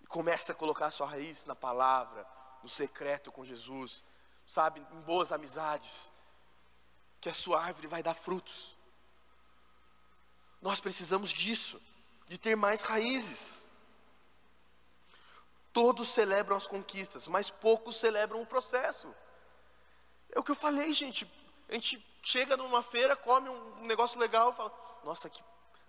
E 0.00 0.06
comece 0.06 0.52
a 0.52 0.54
colocar 0.54 0.86
a 0.86 0.90
sua 0.90 1.06
raiz 1.06 1.44
na 1.46 1.54
palavra, 1.54 2.26
no 2.62 2.68
secreto 2.68 3.32
com 3.32 3.44
Jesus, 3.44 4.04
sabe, 4.46 4.84
em 4.92 5.00
boas 5.02 5.32
amizades, 5.32 6.10
que 7.20 7.28
a 7.28 7.34
sua 7.34 7.62
árvore 7.62 7.86
vai 7.86 8.02
dar 8.02 8.14
frutos. 8.14 8.76
Nós 10.60 10.80
precisamos 10.80 11.32
disso 11.32 11.80
de 12.28 12.38
ter 12.38 12.54
mais 12.54 12.82
raízes. 12.82 13.66
Todos 15.72 16.08
celebram 16.08 16.56
as 16.56 16.66
conquistas, 16.66 17.26
mas 17.28 17.48
poucos 17.48 17.96
celebram 17.96 18.42
o 18.42 18.46
processo. 18.46 19.14
É 20.30 20.38
o 20.38 20.42
que 20.42 20.50
eu 20.50 20.56
falei, 20.56 20.92
gente. 20.92 21.30
A 21.68 21.74
gente 21.74 22.04
chega 22.22 22.56
numa 22.56 22.82
feira, 22.82 23.16
come 23.16 23.48
um 23.48 23.86
negócio 23.86 24.18
legal, 24.18 24.52
fala: 24.52 24.72
Nossa, 25.04 25.28
que. 25.28 25.42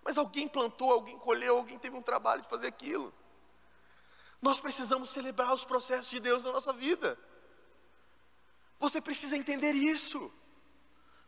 Mas 0.04 0.18
alguém 0.18 0.48
plantou, 0.48 0.90
alguém 0.90 1.18
colheu, 1.18 1.56
alguém 1.58 1.78
teve 1.78 1.96
um 1.96 2.02
trabalho 2.02 2.42
de 2.42 2.48
fazer 2.48 2.66
aquilo. 2.66 3.12
Nós 4.40 4.58
precisamos 4.58 5.10
celebrar 5.10 5.54
os 5.54 5.64
processos 5.64 6.10
de 6.10 6.18
Deus 6.18 6.42
na 6.42 6.52
nossa 6.52 6.72
vida. 6.72 7.18
Você 8.80 9.00
precisa 9.00 9.36
entender 9.36 9.72
isso. 9.72 10.32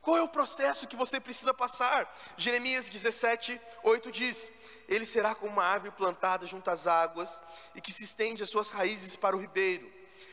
Qual 0.00 0.19
é 0.19 0.23
o 0.23 0.28
processo 0.28 0.87
que 0.87 0.97
você 0.97 1.19
precisa 1.19 1.54
passar? 1.54 2.12
Jeremias 2.37 2.88
17, 2.88 3.59
8 3.85 4.11
diz: 4.11 4.50
Ele 4.88 5.07
será 5.07 5.35
como 5.35 5.52
uma 5.52 5.64
árvore 5.64 5.93
plantada 5.93 6.47
junto 6.47 6.69
às 6.69 6.87
águas 6.87 7.40
e 7.75 7.81
que 7.81 7.93
se 7.93 8.04
estende 8.04 8.43
as 8.43 8.50
suas 8.50 8.71
raízes 8.71 9.16
para 9.16 9.37
o 9.37 9.40
ribeiro. 9.40 9.90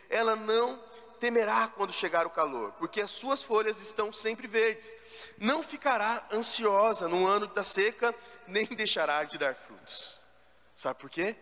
Ela 0.09 0.35
não 0.35 0.83
temerá 1.21 1.67
quando 1.67 1.93
chegar 1.93 2.25
o 2.25 2.31
calor, 2.31 2.73
porque 2.73 2.99
as 2.99 3.11
suas 3.11 3.43
folhas 3.43 3.79
estão 3.79 4.11
sempre 4.11 4.47
verdes. 4.47 4.93
Não 5.37 5.61
ficará 5.61 6.27
ansiosa 6.33 7.07
no 7.07 7.27
ano 7.27 7.45
da 7.45 7.63
seca, 7.63 8.13
nem 8.47 8.65
deixará 8.65 9.23
de 9.23 9.37
dar 9.37 9.55
frutos. 9.55 10.19
Sabe 10.75 10.99
por 10.99 11.09
quê? 11.09 11.35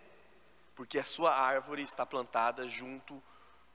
Porque 0.76 0.98
a 0.98 1.04
sua 1.04 1.34
árvore 1.36 1.82
está 1.82 2.06
plantada 2.06 2.68
junto 2.68 3.22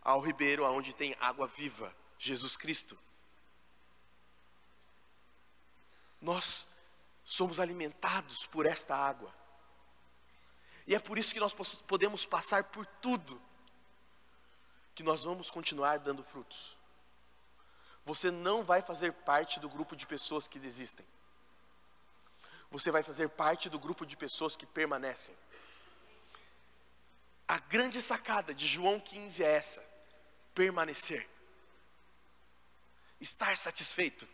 ao 0.02 0.20
ribeiro, 0.20 0.64
onde 0.64 0.94
tem 0.94 1.16
água 1.20 1.46
viva, 1.46 1.94
Jesus 2.18 2.56
Cristo. 2.56 2.98
nós 6.24 6.66
somos 7.22 7.60
alimentados 7.60 8.46
por 8.46 8.64
esta 8.64 8.96
água. 8.96 9.32
E 10.86 10.94
é 10.94 10.98
por 10.98 11.18
isso 11.18 11.34
que 11.34 11.40
nós 11.40 11.54
podemos 11.86 12.24
passar 12.24 12.64
por 12.64 12.86
tudo, 12.86 13.40
que 14.94 15.02
nós 15.02 15.24
vamos 15.24 15.50
continuar 15.50 15.98
dando 15.98 16.24
frutos. 16.24 16.78
Você 18.06 18.30
não 18.30 18.64
vai 18.64 18.80
fazer 18.82 19.12
parte 19.12 19.60
do 19.60 19.68
grupo 19.68 19.94
de 19.94 20.06
pessoas 20.06 20.48
que 20.48 20.58
desistem. 20.58 21.06
Você 22.74 22.90
vai 22.90 23.04
fazer 23.04 23.28
parte 23.28 23.70
do 23.70 23.78
grupo 23.78 24.04
de 24.04 24.16
pessoas 24.16 24.56
que 24.56 24.66
permanecem. 24.66 25.32
A 27.46 27.56
grande 27.56 28.02
sacada 28.02 28.52
de 28.52 28.66
João 28.66 28.98
15 28.98 29.44
é 29.44 29.52
essa: 29.52 29.84
permanecer, 30.52 31.24
estar 33.20 33.56
satisfeito. 33.56 34.26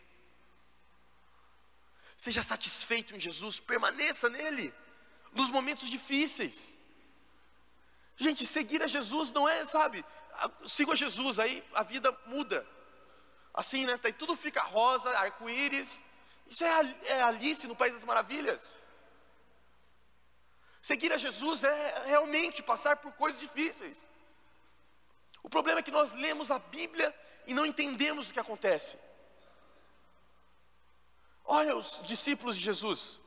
Seja 2.17 2.41
satisfeito 2.41 3.15
em 3.15 3.19
Jesus, 3.19 3.59
permaneça 3.59 4.27
nele, 4.27 4.73
nos 5.33 5.51
momentos 5.51 5.87
difíceis. 5.87 6.75
Gente, 8.17 8.47
seguir 8.47 8.81
a 8.81 8.87
Jesus 8.87 9.29
não 9.29 9.47
é, 9.47 9.65
sabe, 9.65 10.03
siga 10.67 10.95
Jesus, 10.95 11.37
aí 11.37 11.63
a 11.75 11.83
vida 11.83 12.11
muda. 12.25 12.67
Assim, 13.53 13.85
né? 13.85 13.99
Aí 14.03 14.13
tudo 14.13 14.35
fica 14.35 14.63
rosa, 14.63 15.11
arco-íris. 15.19 16.01
Isso 16.51 16.65
é, 16.65 16.95
é 17.05 17.23
Alice 17.23 17.65
no 17.65 17.77
País 17.77 17.93
das 17.93 18.03
Maravilhas. 18.03 18.75
Seguir 20.81 21.13
a 21.13 21.17
Jesus 21.17 21.63
é 21.63 22.03
realmente 22.07 22.61
passar 22.61 22.97
por 22.97 23.13
coisas 23.13 23.39
difíceis. 23.39 24.05
O 25.41 25.49
problema 25.49 25.79
é 25.79 25.83
que 25.83 25.91
nós 25.91 26.11
lemos 26.11 26.51
a 26.51 26.59
Bíblia 26.59 27.15
e 27.47 27.53
não 27.53 27.65
entendemos 27.65 28.29
o 28.29 28.33
que 28.33 28.39
acontece. 28.39 28.99
Olha 31.45 31.73
os 31.73 32.01
discípulos 32.05 32.57
de 32.57 32.63
Jesus. 32.63 33.21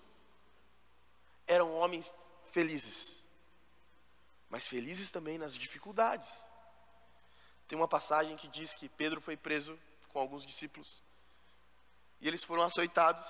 Eram 1.47 1.73
homens 1.73 2.12
felizes, 2.52 3.16
mas 4.50 4.66
felizes 4.66 5.11
também 5.11 5.38
nas 5.38 5.57
dificuldades. 5.57 6.45
Tem 7.66 7.78
uma 7.78 7.88
passagem 7.88 8.37
que 8.37 8.49
diz 8.49 8.75
que 8.75 8.87
Pedro 8.87 9.19
foi 9.19 9.35
preso 9.35 9.78
com 10.11 10.19
alguns 10.19 10.45
discípulos 10.45 11.02
e 12.25 12.28
eles 12.28 12.43
foram 12.43 12.62
açoitados. 12.62 13.26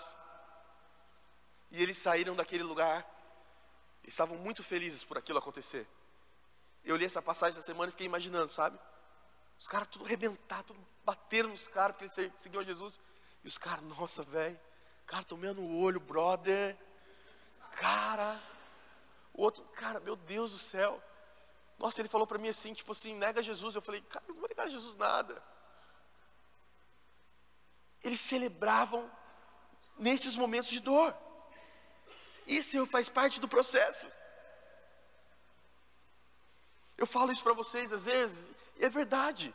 E 1.73 1.83
eles 1.83 1.99
saíram 1.99 2.37
daquele 2.37 2.63
lugar 2.63 3.05
e 4.05 4.09
estavam 4.09 4.39
muito 4.39 4.63
felizes 4.63 5.03
por 5.03 5.19
aquilo 5.19 5.41
acontecer. 5.41 5.85
Eu 6.85 6.95
li 6.95 7.05
essa 7.05 7.21
passagem 7.21 7.59
essa 7.59 7.67
semana 7.67 7.89
e 7.89 7.91
fiquei 7.91 8.07
imaginando, 8.07 8.53
sabe? 8.53 8.79
Os 9.59 9.67
caras 9.67 9.89
tudo 9.89 10.05
arrebentados, 10.05 10.67
tudo 10.69 10.87
bateram 11.05 11.49
nos 11.49 11.67
caras 11.67 11.97
porque 11.97 12.21
eles 12.21 12.33
seguiam 12.39 12.63
Jesus. 12.63 13.01
E 13.43 13.49
os 13.49 13.59
caras, 13.59 13.83
nossa, 13.83 14.23
velho, 14.23 14.59
cara, 15.07 15.25
tomando 15.25 15.61
o 15.61 15.81
olho, 15.81 15.99
brother. 15.99 16.79
Cara, 17.73 18.41
o 19.33 19.43
outro, 19.43 19.65
cara, 19.73 19.99
meu 19.99 20.15
Deus 20.15 20.53
do 20.53 20.59
céu. 20.59 21.03
Nossa, 21.81 22.01
ele 22.01 22.09
falou 22.09 22.29
para 22.29 22.39
mim 22.39 22.49
assim, 22.49 22.73
tipo 22.73 22.93
assim, 22.93 23.13
nega 23.17 23.43
Jesus. 23.43 23.75
Eu 23.75 23.83
falei, 23.83 24.03
cara, 24.03 24.25
não 24.29 24.37
vou 24.37 24.49
negar 24.49 24.69
Jesus 24.69 24.97
nada. 24.97 25.43
Eles 28.05 28.21
celebravam 28.21 29.11
nesses 29.99 30.37
momentos 30.37 30.71
de 30.71 30.79
dor. 30.79 31.17
Isso 32.47 32.85
faz 32.87 33.09
parte 33.09 33.41
do 33.41 33.49
processo. 33.49 34.07
Eu 36.97 37.07
falo 37.07 37.33
isso 37.33 37.43
para 37.43 37.55
vocês 37.55 37.93
às 37.93 38.05
vezes, 38.05 38.51
e 38.77 38.85
é 38.85 38.89
verdade. 38.89 39.55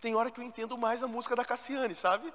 Tem 0.00 0.14
hora 0.14 0.30
que 0.30 0.40
eu 0.40 0.44
entendo 0.44 0.78
mais 0.78 1.02
a 1.02 1.08
música 1.08 1.36
da 1.36 1.44
Cassiane, 1.44 1.94
sabe? 1.94 2.32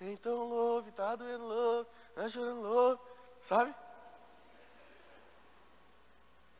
Então 0.00 0.44
louve, 0.44 0.92
tá 0.92 1.16
doendo 1.16 1.46
louve, 1.46 1.88
tá 2.14 2.28
chorando 2.28 2.60
louve, 2.60 3.02
sabe? 3.42 3.74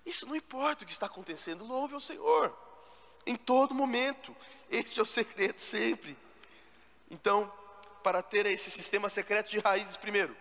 Isso 0.05 0.25
não 0.27 0.37
importa 0.37 0.85
o 0.85 0.87
que 0.87 0.93
está 0.93 1.07
acontecendo, 1.07 1.65
louve 1.65 1.95
ao 1.95 2.01
Senhor. 2.01 2.57
Em 3.27 3.37
todo 3.37 3.75
momento. 3.75 4.35
Este 4.71 5.01
é 5.01 5.03
o 5.03 5.07
segredo 5.07 5.61
sempre. 5.61 6.17
Então, 7.11 7.53
para 8.03 8.23
ter 8.23 8.47
esse 8.47 8.71
sistema 8.71 9.09
secreto 9.09 9.51
de 9.51 9.59
raízes 9.59 9.97
primeiro, 9.97 10.37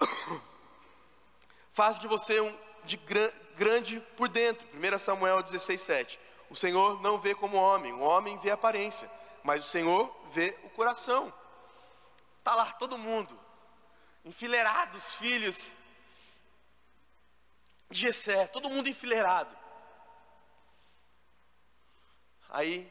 faz 1.72 1.98
de 1.98 2.06
você 2.06 2.40
um 2.40 2.58
de 2.84 2.96
grande 3.56 4.00
por 4.16 4.28
dentro. 4.28 4.66
1 4.74 4.98
Samuel 4.98 5.42
16, 5.42 5.80
7. 5.80 6.20
O 6.50 6.56
Senhor 6.56 7.00
não 7.02 7.18
vê 7.18 7.34
como 7.34 7.56
homem, 7.56 7.92
o 7.92 8.00
homem 8.00 8.38
vê 8.38 8.50
a 8.50 8.54
aparência, 8.54 9.10
mas 9.42 9.64
o 9.64 9.68
Senhor 9.68 10.14
vê 10.30 10.58
o 10.64 10.70
coração. 10.70 11.32
Está 12.38 12.54
lá 12.54 12.72
todo 12.72 12.96
mundo, 12.96 13.38
enfileirados, 14.24 15.14
filhos 15.14 15.76
de 17.90 17.98
Jessé, 18.00 18.46
todo 18.46 18.70
mundo 18.70 18.88
enfileirado. 18.88 19.54
Aí, 22.48 22.90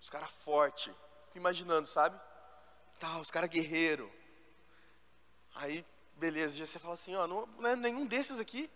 os 0.00 0.10
caras 0.10 0.30
fortes, 0.44 0.92
fico 1.34 1.38
imaginando, 1.38 1.86
sabe? 1.88 2.18
Tá, 3.00 3.18
os 3.18 3.30
caras 3.30 3.50
guerreiro. 3.50 4.10
Aí, 5.56 5.84
beleza, 6.16 6.56
Jessé 6.56 6.78
fala 6.78 6.94
assim, 6.94 7.14
ó, 7.16 7.26
não, 7.26 7.46
não 7.46 7.68
é 7.68 7.76
nenhum 7.76 8.06
desses 8.06 8.38
aqui. 8.38 8.70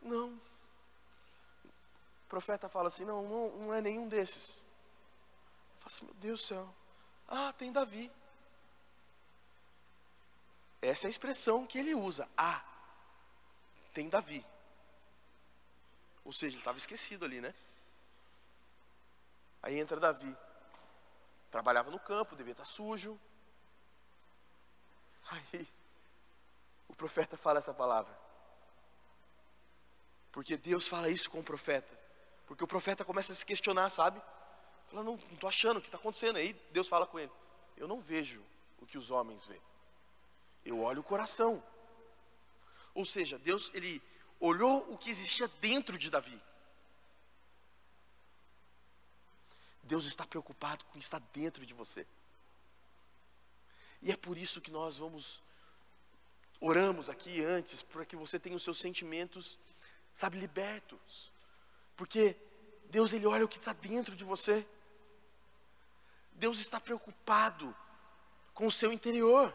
Não. 0.00 0.30
O 0.30 2.28
profeta 2.28 2.68
fala 2.68 2.88
assim, 2.88 3.04
não, 3.04 3.22
não, 3.22 3.50
não 3.58 3.74
é 3.74 3.82
nenhum 3.82 4.08
desses. 4.08 4.58
Eu 4.58 5.80
falo 5.80 5.86
assim, 5.86 6.04
meu 6.06 6.14
Deus 6.14 6.40
do 6.40 6.46
céu. 6.46 6.74
Ah, 7.28 7.52
tem 7.52 7.70
Davi. 7.70 8.10
Essa 10.80 11.06
é 11.06 11.08
a 11.08 11.10
expressão 11.10 11.66
que 11.66 11.78
ele 11.78 11.94
usa. 11.94 12.28
Ah, 12.36 12.64
tem 13.92 14.08
Davi. 14.08 14.44
Ou 16.24 16.32
seja, 16.32 16.54
ele 16.54 16.60
estava 16.60 16.78
esquecido 16.78 17.24
ali, 17.26 17.40
né? 17.40 17.54
Aí 19.62 19.78
entra 19.78 20.00
Davi. 20.00 20.34
Trabalhava 21.54 21.88
no 21.88 22.00
campo, 22.00 22.34
devia 22.34 22.50
estar 22.50 22.64
sujo. 22.64 23.16
Aí 25.30 25.68
o 26.88 26.96
profeta 26.96 27.36
fala 27.36 27.60
essa 27.60 27.72
palavra. 27.72 28.12
Porque 30.32 30.56
Deus 30.56 30.88
fala 30.88 31.08
isso 31.08 31.30
com 31.30 31.38
o 31.38 31.44
profeta. 31.44 31.96
Porque 32.44 32.64
o 32.64 32.66
profeta 32.66 33.04
começa 33.04 33.32
a 33.32 33.36
se 33.36 33.46
questionar, 33.46 33.88
sabe? 33.88 34.20
Fala, 34.88 35.04
não 35.04 35.14
estou 35.14 35.48
achando 35.48 35.76
o 35.76 35.80
que 35.80 35.86
está 35.86 35.96
acontecendo. 35.96 36.38
Aí 36.38 36.54
Deus 36.72 36.88
fala 36.88 37.06
com 37.06 37.20
ele: 37.20 37.30
Eu 37.76 37.86
não 37.86 38.00
vejo 38.00 38.42
o 38.80 38.84
que 38.84 38.98
os 38.98 39.12
homens 39.12 39.44
veem. 39.44 39.62
Eu 40.64 40.80
olho 40.80 41.02
o 41.02 41.04
coração. 41.04 41.62
Ou 42.92 43.06
seja, 43.06 43.38
Deus, 43.38 43.70
ele 43.74 44.02
olhou 44.40 44.92
o 44.92 44.98
que 44.98 45.08
existia 45.08 45.46
dentro 45.60 45.96
de 45.96 46.10
Davi. 46.10 46.42
Deus 49.84 50.06
está 50.06 50.26
preocupado 50.26 50.84
com 50.84 50.90
o 50.90 50.94
que 50.94 51.04
está 51.04 51.18
dentro 51.32 51.64
de 51.64 51.74
você. 51.74 52.06
E 54.02 54.10
é 54.10 54.16
por 54.16 54.36
isso 54.36 54.60
que 54.60 54.70
nós 54.70 54.98
vamos, 54.98 55.42
oramos 56.60 57.08
aqui 57.08 57.44
antes, 57.44 57.82
para 57.82 58.04
que 58.04 58.16
você 58.16 58.38
tenha 58.38 58.56
os 58.56 58.62
seus 58.62 58.78
sentimentos, 58.78 59.58
sabe, 60.12 60.38
libertos. 60.38 61.30
Porque 61.96 62.36
Deus, 62.90 63.12
Ele 63.12 63.26
olha 63.26 63.44
o 63.44 63.48
que 63.48 63.58
está 63.58 63.72
dentro 63.72 64.14
de 64.14 64.24
você. 64.24 64.66
Deus 66.32 66.58
está 66.58 66.80
preocupado 66.80 67.74
com 68.52 68.66
o 68.66 68.72
seu 68.72 68.92
interior. 68.92 69.54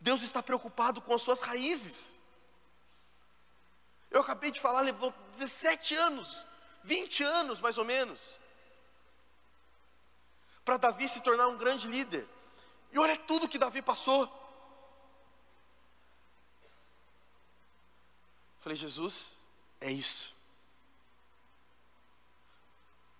Deus 0.00 0.22
está 0.22 0.42
preocupado 0.42 1.00
com 1.00 1.14
as 1.14 1.22
suas 1.22 1.40
raízes. 1.40 2.14
Eu 4.10 4.20
acabei 4.20 4.50
de 4.50 4.60
falar, 4.60 4.82
levou 4.82 5.12
17 5.32 5.94
anos, 5.96 6.46
20 6.84 7.24
anos 7.24 7.60
mais 7.60 7.78
ou 7.78 7.84
menos, 7.84 8.38
para 10.64 10.76
Davi 10.78 11.08
se 11.08 11.20
tornar 11.20 11.46
um 11.48 11.56
grande 11.56 11.86
líder. 11.86 12.26
E 12.90 12.98
olha 12.98 13.16
tudo 13.16 13.48
que 13.48 13.58
Davi 13.58 13.82
passou. 13.82 14.32
Falei, 18.60 18.76
Jesus, 18.76 19.36
é 19.80 19.90
isso. 19.90 20.34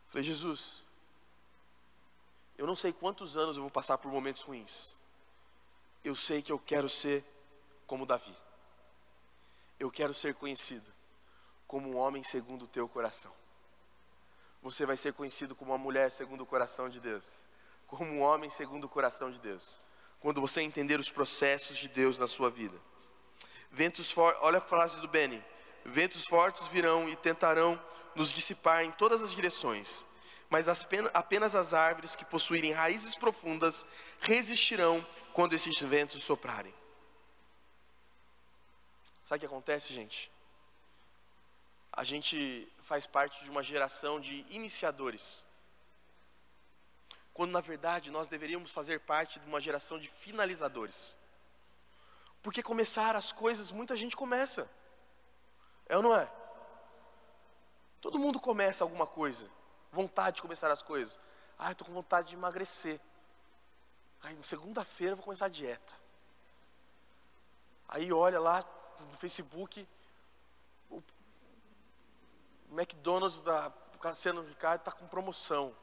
Falei, 0.08 0.24
Jesus, 0.24 0.82
eu 2.56 2.66
não 2.66 2.76
sei 2.76 2.92
quantos 2.92 3.36
anos 3.36 3.56
eu 3.56 3.62
vou 3.62 3.70
passar 3.70 3.98
por 3.98 4.10
momentos 4.10 4.42
ruins. 4.42 4.94
Eu 6.02 6.16
sei 6.16 6.40
que 6.40 6.52
eu 6.52 6.58
quero 6.58 6.88
ser 6.88 7.24
como 7.86 8.06
Davi. 8.06 8.34
Eu 9.78 9.90
quero 9.90 10.14
ser 10.14 10.34
conhecido 10.34 10.90
como 11.66 11.90
um 11.90 11.96
homem 11.98 12.22
segundo 12.22 12.64
o 12.64 12.68
teu 12.68 12.88
coração 12.88 13.32
você 14.64 14.86
vai 14.86 14.96
ser 14.96 15.12
conhecido 15.12 15.54
como 15.54 15.72
uma 15.72 15.78
mulher 15.78 16.10
segundo 16.10 16.40
o 16.40 16.46
coração 16.46 16.88
de 16.88 16.98
Deus, 16.98 17.44
como 17.86 18.10
um 18.10 18.22
homem 18.22 18.48
segundo 18.48 18.84
o 18.84 18.88
coração 18.88 19.30
de 19.30 19.38
Deus. 19.38 19.78
Quando 20.18 20.40
você 20.40 20.62
entender 20.62 20.98
os 20.98 21.10
processos 21.10 21.76
de 21.76 21.86
Deus 21.86 22.16
na 22.16 22.26
sua 22.26 22.48
vida. 22.48 22.74
Ventos 23.70 24.10
fortes, 24.10 24.42
olha 24.42 24.56
a 24.56 24.62
frase 24.62 25.02
do 25.02 25.06
Benny. 25.06 25.44
Ventos 25.84 26.24
fortes 26.24 26.66
virão 26.68 27.06
e 27.06 27.14
tentarão 27.14 27.78
nos 28.14 28.32
dissipar 28.32 28.82
em 28.84 28.90
todas 28.92 29.20
as 29.20 29.32
direções, 29.32 30.02
mas 30.48 30.66
apenas 31.12 31.54
as 31.54 31.74
árvores 31.74 32.16
que 32.16 32.24
possuírem 32.24 32.72
raízes 32.72 33.14
profundas 33.14 33.84
resistirão 34.20 35.06
quando 35.34 35.52
esses 35.52 35.78
ventos 35.82 36.24
soprarem. 36.24 36.74
Sabe 39.24 39.36
o 39.36 39.40
que 39.40 39.46
acontece, 39.46 39.92
gente? 39.92 40.30
A 41.92 42.02
gente 42.02 42.66
faz 42.84 43.06
parte 43.06 43.42
de 43.42 43.50
uma 43.50 43.62
geração 43.62 44.20
de 44.20 44.46
iniciadores. 44.50 45.44
Quando 47.32 47.50
na 47.50 47.60
verdade 47.60 48.10
nós 48.10 48.28
deveríamos 48.28 48.70
fazer 48.70 49.00
parte 49.00 49.40
de 49.40 49.46
uma 49.46 49.58
geração 49.58 49.98
de 49.98 50.06
finalizadores. 50.06 51.16
Porque 52.42 52.62
começar 52.62 53.16
as 53.16 53.32
coisas, 53.32 53.70
muita 53.70 53.96
gente 53.96 54.14
começa. 54.14 54.70
É 55.86 55.96
ou 55.96 56.02
não 56.02 56.14
é? 56.14 56.30
Todo 58.02 58.18
mundo 58.18 58.38
começa 58.38 58.84
alguma 58.84 59.06
coisa. 59.06 59.50
Vontade 59.90 60.36
de 60.36 60.42
começar 60.42 60.70
as 60.70 60.82
coisas. 60.82 61.18
Ah, 61.58 61.72
estou 61.72 61.86
com 61.86 61.94
vontade 61.94 62.28
de 62.28 62.34
emagrecer. 62.34 63.00
Aí, 64.22 64.36
segunda-feira 64.42 65.12
eu 65.12 65.16
vou 65.16 65.24
começar 65.24 65.46
a 65.46 65.48
dieta. 65.48 65.92
Aí 67.88 68.12
olha 68.12 68.38
lá 68.38 68.62
no 69.00 69.16
Facebook, 69.16 69.88
McDonald's 72.78 73.40
da 73.40 73.72
Cassiano 74.00 74.42
Ricardo 74.42 74.80
está 74.80 74.92
com 74.92 75.06
promoção. 75.06 75.74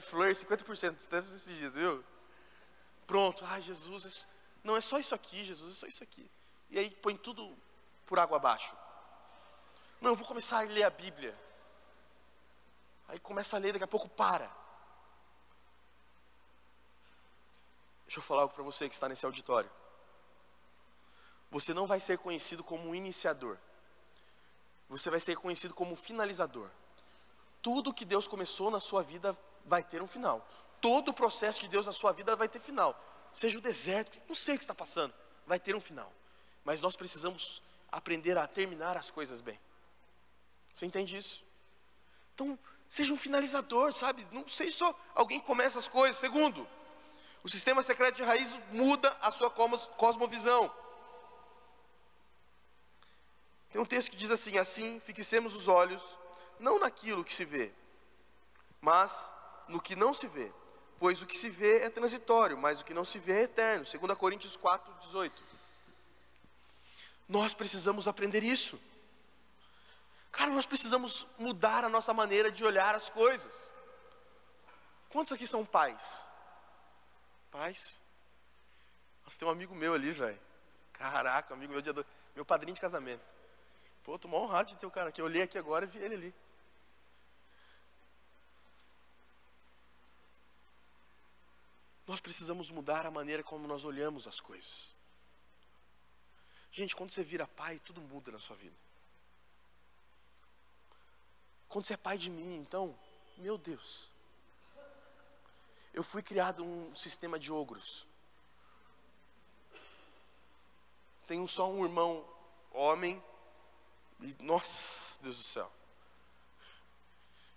Fleur, 0.00 0.32
50%. 0.32 0.98
Você 0.98 1.10
deve 1.10 1.26
esses 1.26 1.44
dias, 1.44 1.74
viu? 1.74 2.04
Pronto. 3.06 3.44
Ai, 3.44 3.60
Jesus, 3.60 4.26
não 4.64 4.76
é 4.76 4.80
só 4.80 4.98
isso 4.98 5.14
aqui, 5.14 5.44
Jesus, 5.44 5.76
é 5.76 5.80
só 5.80 5.86
isso 5.86 6.02
aqui. 6.02 6.30
E 6.70 6.78
aí 6.78 6.90
põe 6.90 7.16
tudo 7.16 7.54
por 8.06 8.18
água 8.18 8.36
abaixo. 8.36 8.74
Não, 10.00 10.10
eu 10.12 10.16
vou 10.16 10.26
começar 10.26 10.58
a 10.58 10.62
ler 10.62 10.84
a 10.84 10.90
Bíblia. 10.90 11.38
Aí 13.08 13.18
começa 13.18 13.56
a 13.56 13.58
ler, 13.58 13.72
daqui 13.72 13.84
a 13.84 13.88
pouco 13.88 14.08
para. 14.08 14.50
Deixa 18.06 18.18
eu 18.18 18.22
falar 18.22 18.42
algo 18.42 18.54
para 18.54 18.62
você 18.62 18.88
que 18.88 18.94
está 18.94 19.08
nesse 19.08 19.26
auditório. 19.26 19.70
Você 21.50 21.74
não 21.74 21.86
vai 21.86 22.00
ser 22.00 22.18
conhecido 22.18 22.64
como 22.64 22.88
um 22.88 22.94
iniciador. 22.94 23.58
Você 24.92 25.08
vai 25.08 25.20
ser 25.20 25.36
conhecido 25.36 25.72
como 25.72 25.96
finalizador. 25.96 26.68
Tudo 27.62 27.94
que 27.94 28.04
Deus 28.04 28.28
começou 28.28 28.70
na 28.70 28.78
sua 28.78 29.02
vida 29.02 29.34
vai 29.64 29.82
ter 29.82 30.02
um 30.02 30.06
final. 30.06 30.46
Todo 30.82 31.08
o 31.08 31.14
processo 31.14 31.60
de 31.60 31.68
Deus 31.68 31.86
na 31.86 31.92
sua 31.92 32.12
vida 32.12 32.36
vai 32.36 32.46
ter 32.46 32.60
final. 32.60 32.94
Seja 33.32 33.56
o 33.56 33.60
deserto, 33.62 34.20
não 34.28 34.34
sei 34.34 34.56
o 34.56 34.58
que 34.58 34.64
está 34.64 34.74
passando, 34.74 35.14
vai 35.46 35.58
ter 35.58 35.74
um 35.74 35.80
final. 35.80 36.12
Mas 36.62 36.82
nós 36.82 36.94
precisamos 36.94 37.62
aprender 37.90 38.36
a 38.36 38.46
terminar 38.46 38.98
as 38.98 39.10
coisas 39.10 39.40
bem. 39.40 39.58
Você 40.74 40.84
entende 40.84 41.16
isso? 41.16 41.42
Então, 42.34 42.58
seja 42.86 43.14
um 43.14 43.18
finalizador, 43.18 43.94
sabe? 43.94 44.26
Não 44.30 44.46
sei 44.46 44.70
só 44.70 44.94
alguém 45.14 45.40
começa 45.40 45.78
as 45.78 45.88
coisas. 45.88 46.18
Segundo, 46.18 46.68
o 47.42 47.48
sistema 47.48 47.82
secreto 47.82 48.16
de 48.16 48.24
raiz 48.24 48.50
muda 48.70 49.16
a 49.22 49.30
sua 49.30 49.48
cosmovisão. 49.48 50.70
Tem 53.72 53.80
um 53.80 53.86
texto 53.86 54.10
que 54.10 54.16
diz 54.16 54.30
assim: 54.30 54.58
Assim 54.58 55.00
fixemos 55.00 55.56
os 55.56 55.66
olhos, 55.66 56.18
não 56.60 56.78
naquilo 56.78 57.24
que 57.24 57.34
se 57.34 57.44
vê, 57.44 57.72
mas 58.80 59.32
no 59.66 59.80
que 59.80 59.96
não 59.96 60.12
se 60.12 60.26
vê. 60.28 60.52
Pois 60.98 61.20
o 61.20 61.26
que 61.26 61.36
se 61.36 61.50
vê 61.50 61.80
é 61.80 61.90
transitório, 61.90 62.56
mas 62.56 62.80
o 62.80 62.84
que 62.84 62.94
não 62.94 63.04
se 63.04 63.18
vê 63.18 63.40
é 63.40 63.42
eterno. 63.42 63.84
2 63.84 64.16
Coríntios 64.16 64.56
4, 64.56 64.92
18. 65.00 65.42
Nós 67.28 67.54
precisamos 67.54 68.06
aprender 68.06 68.44
isso. 68.44 68.78
Cara, 70.30 70.50
nós 70.50 70.64
precisamos 70.64 71.26
mudar 71.38 71.84
a 71.84 71.88
nossa 71.88 72.14
maneira 72.14 72.52
de 72.52 72.64
olhar 72.64 72.94
as 72.94 73.10
coisas. 73.10 73.72
Quantos 75.08 75.32
aqui 75.32 75.46
são 75.46 75.64
pais? 75.64 76.24
Pais? 77.50 77.98
Nossa, 79.24 79.38
tem 79.38 79.48
um 79.48 79.50
amigo 79.50 79.74
meu 79.74 79.94
ali, 79.94 80.12
velho. 80.12 80.40
Caraca, 80.92 81.52
amigo 81.52 81.72
meu, 81.72 81.82
do... 81.82 82.06
meu 82.34 82.44
padrinho 82.44 82.74
de 82.74 82.80
casamento. 82.80 83.22
Pô, 84.02 84.18
tô 84.18 84.28
mal 84.28 84.42
honrado 84.42 84.70
de 84.70 84.76
ter 84.76 84.86
o 84.86 84.90
cara 84.90 85.10
aqui. 85.10 85.20
Eu 85.20 85.26
olhei 85.26 85.42
aqui 85.42 85.56
agora 85.56 85.84
e 85.84 85.88
vi 85.88 85.98
ele 85.98 86.14
ali. 86.14 86.34
Nós 92.06 92.20
precisamos 92.20 92.70
mudar 92.70 93.06
a 93.06 93.10
maneira 93.10 93.42
como 93.42 93.66
nós 93.66 93.84
olhamos 93.84 94.26
as 94.26 94.40
coisas. 94.40 94.94
Gente, 96.72 96.96
quando 96.96 97.10
você 97.10 97.22
vira 97.22 97.46
pai, 97.46 97.80
tudo 97.84 98.00
muda 98.00 98.32
na 98.32 98.38
sua 98.38 98.56
vida. 98.56 98.74
Quando 101.68 101.84
você 101.84 101.94
é 101.94 101.96
pai 101.96 102.18
de 102.18 102.28
mim, 102.28 102.56
então, 102.56 102.98
meu 103.38 103.56
Deus. 103.56 104.10
Eu 105.94 106.02
fui 106.02 106.22
criado 106.22 106.64
um 106.64 106.94
sistema 106.94 107.38
de 107.38 107.52
ogros. 107.52 108.06
Tenho 111.26 111.46
só 111.46 111.70
um 111.70 111.84
irmão 111.84 112.26
homem. 112.72 113.22
Nossa, 114.40 115.18
Deus 115.22 115.36
do 115.36 115.42
céu. 115.42 115.70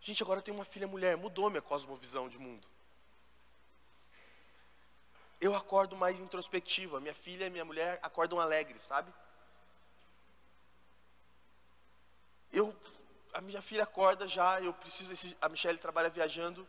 Gente, 0.01 0.21
agora 0.21 0.39
eu 0.39 0.43
tenho 0.43 0.57
uma 0.57 0.65
filha 0.65 0.87
mulher. 0.87 1.17
Mudou 1.17 1.49
minha 1.49 1.61
cosmovisão 1.61 2.29
de 2.29 2.37
mundo. 2.37 2.67
Eu 5.39 5.55
acordo 5.55 5.95
mais 5.95 6.19
introspectiva. 6.19 6.99
Minha 6.99 7.13
filha 7.13 7.45
e 7.45 7.49
minha 7.49 7.65
mulher 7.65 7.99
acordam 8.01 8.39
alegres, 8.39 8.81
sabe? 8.81 9.11
Eu, 12.51 12.75
a 13.33 13.41
minha 13.41 13.61
filha 13.61 13.83
acorda 13.83 14.27
já, 14.27 14.61
eu 14.61 14.73
preciso, 14.73 15.35
a 15.41 15.49
Michelle 15.49 15.77
trabalha 15.77 16.09
viajando. 16.09 16.67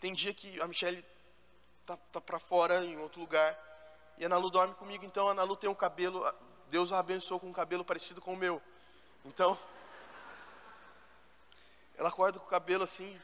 Tem 0.00 0.14
dia 0.14 0.32
que 0.32 0.60
a 0.60 0.66
Michelle 0.66 1.04
tá, 1.84 1.96
tá 2.12 2.20
para 2.20 2.38
fora, 2.38 2.84
em 2.84 2.96
outro 2.98 3.20
lugar. 3.20 3.58
E 4.16 4.24
a 4.24 4.26
Ana 4.26 4.38
Lu 4.38 4.50
dorme 4.50 4.74
comigo, 4.74 5.04
então 5.04 5.28
a 5.28 5.32
Ana 5.32 5.42
Lu 5.42 5.56
tem 5.56 5.68
um 5.68 5.74
cabelo, 5.74 6.24
Deus 6.68 6.92
a 6.92 6.98
abençoou 6.98 7.40
com 7.40 7.48
um 7.48 7.52
cabelo 7.52 7.84
parecido 7.84 8.20
com 8.20 8.34
o 8.34 8.36
meu. 8.36 8.60
Então, 9.24 9.58
ela 11.96 12.08
acorda 12.08 12.38
com 12.38 12.46
o 12.46 12.50
cabelo 12.50 12.84
assim, 12.84 13.20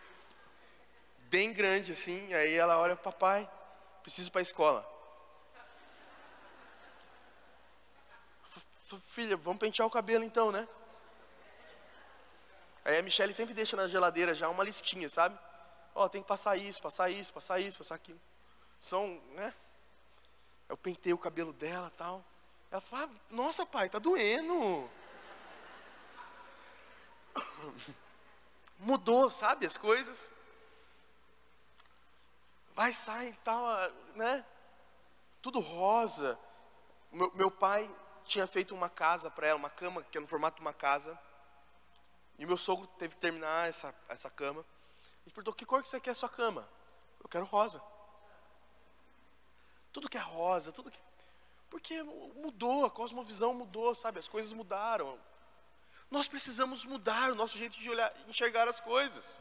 bem 1.29 1.53
grande 1.53 1.93
assim, 1.93 2.33
aí 2.33 2.55
ela 2.55 2.79
olha, 2.79 2.97
papai, 2.97 3.51
preciso 4.03 4.29
ir 4.29 4.31
para 4.31 4.41
a 4.41 4.43
escola. 4.43 4.91
Filha, 9.03 9.37
vamos 9.37 9.61
pentear 9.61 9.87
o 9.87 9.91
cabelo 9.91 10.25
então, 10.25 10.51
né? 10.51 10.67
Aí 12.85 12.99
a 12.99 13.03
Michelle 13.03 13.33
sempre 13.33 13.55
deixa 13.55 13.77
na 13.77 13.87
geladeira 13.87 14.35
já 14.35 14.49
uma 14.49 14.65
listinha, 14.65 15.09
sabe? 15.09 15.39
Ó, 15.95 16.05
oh, 16.05 16.09
tem 16.09 16.23
que 16.23 16.29
passar 16.29 16.57
isso, 16.57 16.81
passar 16.81 17.11
isso, 17.11 17.33
passar 17.33 17.61
isso, 17.61 17.79
passar 17.79 17.95
aquilo. 17.95 18.21
São, 18.81 19.21
né? 19.33 19.55
Eu 20.69 20.77
pentei 20.77 21.13
o 21.13 21.19
cabelo 21.19 21.53
dela 21.53 21.93
tal. 21.97 22.25
Ela 22.71 22.81
fala, 22.81 23.11
nossa 23.31 23.67
pai, 23.67 23.89
tá 23.89 23.99
doendo. 23.99 24.89
Mudou, 28.79 29.31
sabe, 29.31 29.67
as 29.67 29.77
coisas 29.77 30.33
vai, 32.81 32.95
sai 32.95 33.37
tal, 33.45 33.63
né? 34.15 34.43
Tudo 35.43 35.61
rosa. 35.61 36.39
Meu, 37.13 37.31
meu 37.35 37.51
pai 37.51 37.95
tinha 38.25 38.47
feito 38.47 38.75
uma 38.75 38.89
casa 38.89 39.31
para 39.31 39.49
ela, 39.49 39.59
uma 39.59 39.69
cama 39.69 40.03
que 40.05 40.17
é 40.17 40.21
no 40.21 40.27
formato 40.27 40.57
de 40.57 40.63
uma 40.63 40.73
casa. 40.73 41.19
E 42.39 42.47
meu 42.47 42.57
sogro 42.57 42.87
teve 42.99 43.15
que 43.17 43.21
terminar 43.21 43.69
essa, 43.69 43.95
essa 44.09 44.31
cama. 44.31 44.65
Ele 45.27 45.35
perguntou: 45.35 45.53
que 45.53 45.67
cor 45.67 45.83
que 45.83 45.91
você 45.91 46.01
quer 46.01 46.13
a 46.13 46.15
sua 46.15 46.31
cama? 46.31 46.67
Eu 47.23 47.29
quero 47.29 47.45
rosa. 47.45 47.83
Tudo 49.93 50.09
que 50.09 50.17
é 50.17 50.21
rosa, 50.21 50.73
tudo 50.73 50.91
que. 50.91 50.99
Porque 51.71 52.03
mudou, 52.03 52.85
a 52.85 52.91
cosmovisão 52.91 53.55
mudou, 53.55 53.95
sabe? 53.95 54.19
As 54.19 54.29
coisas 54.29 54.53
mudaram. 54.53 55.19
Nós 56.11 56.27
precisamos 56.27 56.85
mudar 56.85 57.31
o 57.31 57.37
nosso 57.37 57.57
jeito 57.57 57.79
de 57.79 57.89
olhar, 57.89 58.13
enxergar 58.29 58.67
as 58.67 58.81
coisas. 58.81 59.41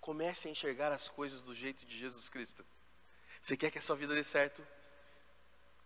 Comece 0.00 0.46
a 0.46 0.50
enxergar 0.50 0.92
as 0.92 1.08
coisas 1.08 1.42
do 1.42 1.52
jeito 1.52 1.84
de 1.84 1.98
Jesus 1.98 2.28
Cristo. 2.28 2.64
Você 3.42 3.56
quer 3.56 3.70
que 3.72 3.78
a 3.78 3.82
sua 3.82 3.96
vida 3.96 4.14
dê 4.14 4.22
certo? 4.22 4.64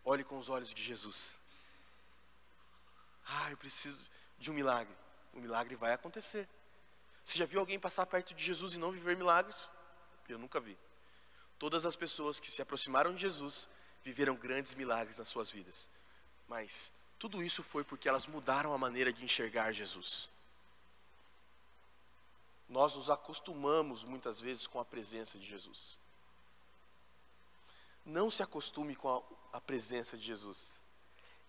Olhe 0.05 0.23
com 0.23 0.39
os 0.39 0.51
olhos 0.51 0.73
de 0.73 0.83
Jesus. 0.83 1.39
Ah, 3.27 3.51
eu 3.51 3.57
preciso 3.57 4.05
de 4.39 4.51
um 4.51 4.55
milagre. 4.55 4.95
O 5.33 5.41
milagre 5.41 5.75
vai 5.75 5.95
acontecer. 5.95 6.47
Você 7.25 7.39
já 7.39 7.47
viu 7.47 7.59
alguém 7.59 7.81
passar 7.81 8.05
perto 8.05 8.35
de 8.35 8.45
Jesus 8.45 8.75
e 8.75 8.79
não 8.79 8.93
viver 8.93 9.17
milagres? 9.17 9.71
Eu 10.29 10.39
nunca 10.39 10.61
vi. 10.61 10.77
Todas 11.59 11.87
as 11.87 11.97
pessoas 11.97 12.39
que 12.39 12.51
se 12.51 12.61
aproximaram 12.61 13.15
de 13.15 13.23
Jesus 13.23 13.67
viveram 14.05 14.37
grandes 14.37 14.75
milagres 14.75 15.19
nas 15.19 15.29
suas 15.29 15.51
vidas. 15.51 15.89
Mas 16.47 16.93
tudo 17.19 17.43
isso 17.43 17.63
foi 17.63 17.83
porque 17.83 18.09
elas 18.09 18.27
mudaram 18.27 18.73
a 18.75 18.79
maneira 18.79 19.13
de 19.13 19.25
enxergar 19.25 19.73
Jesus. 19.73 20.29
Nós 22.69 22.95
nos 22.95 23.09
acostumamos 23.09 24.05
muitas 24.05 24.39
vezes 24.41 24.67
com 24.67 24.79
a 24.79 24.85
presença 24.85 25.39
de 25.39 25.47
Jesus. 25.47 25.99
Não 28.05 28.31
se 28.31 28.43
acostume 28.43 28.95
com 28.95 29.09
a, 29.09 29.57
a 29.57 29.61
presença 29.61 30.19
de 30.19 30.25
Jesus. 30.25 30.83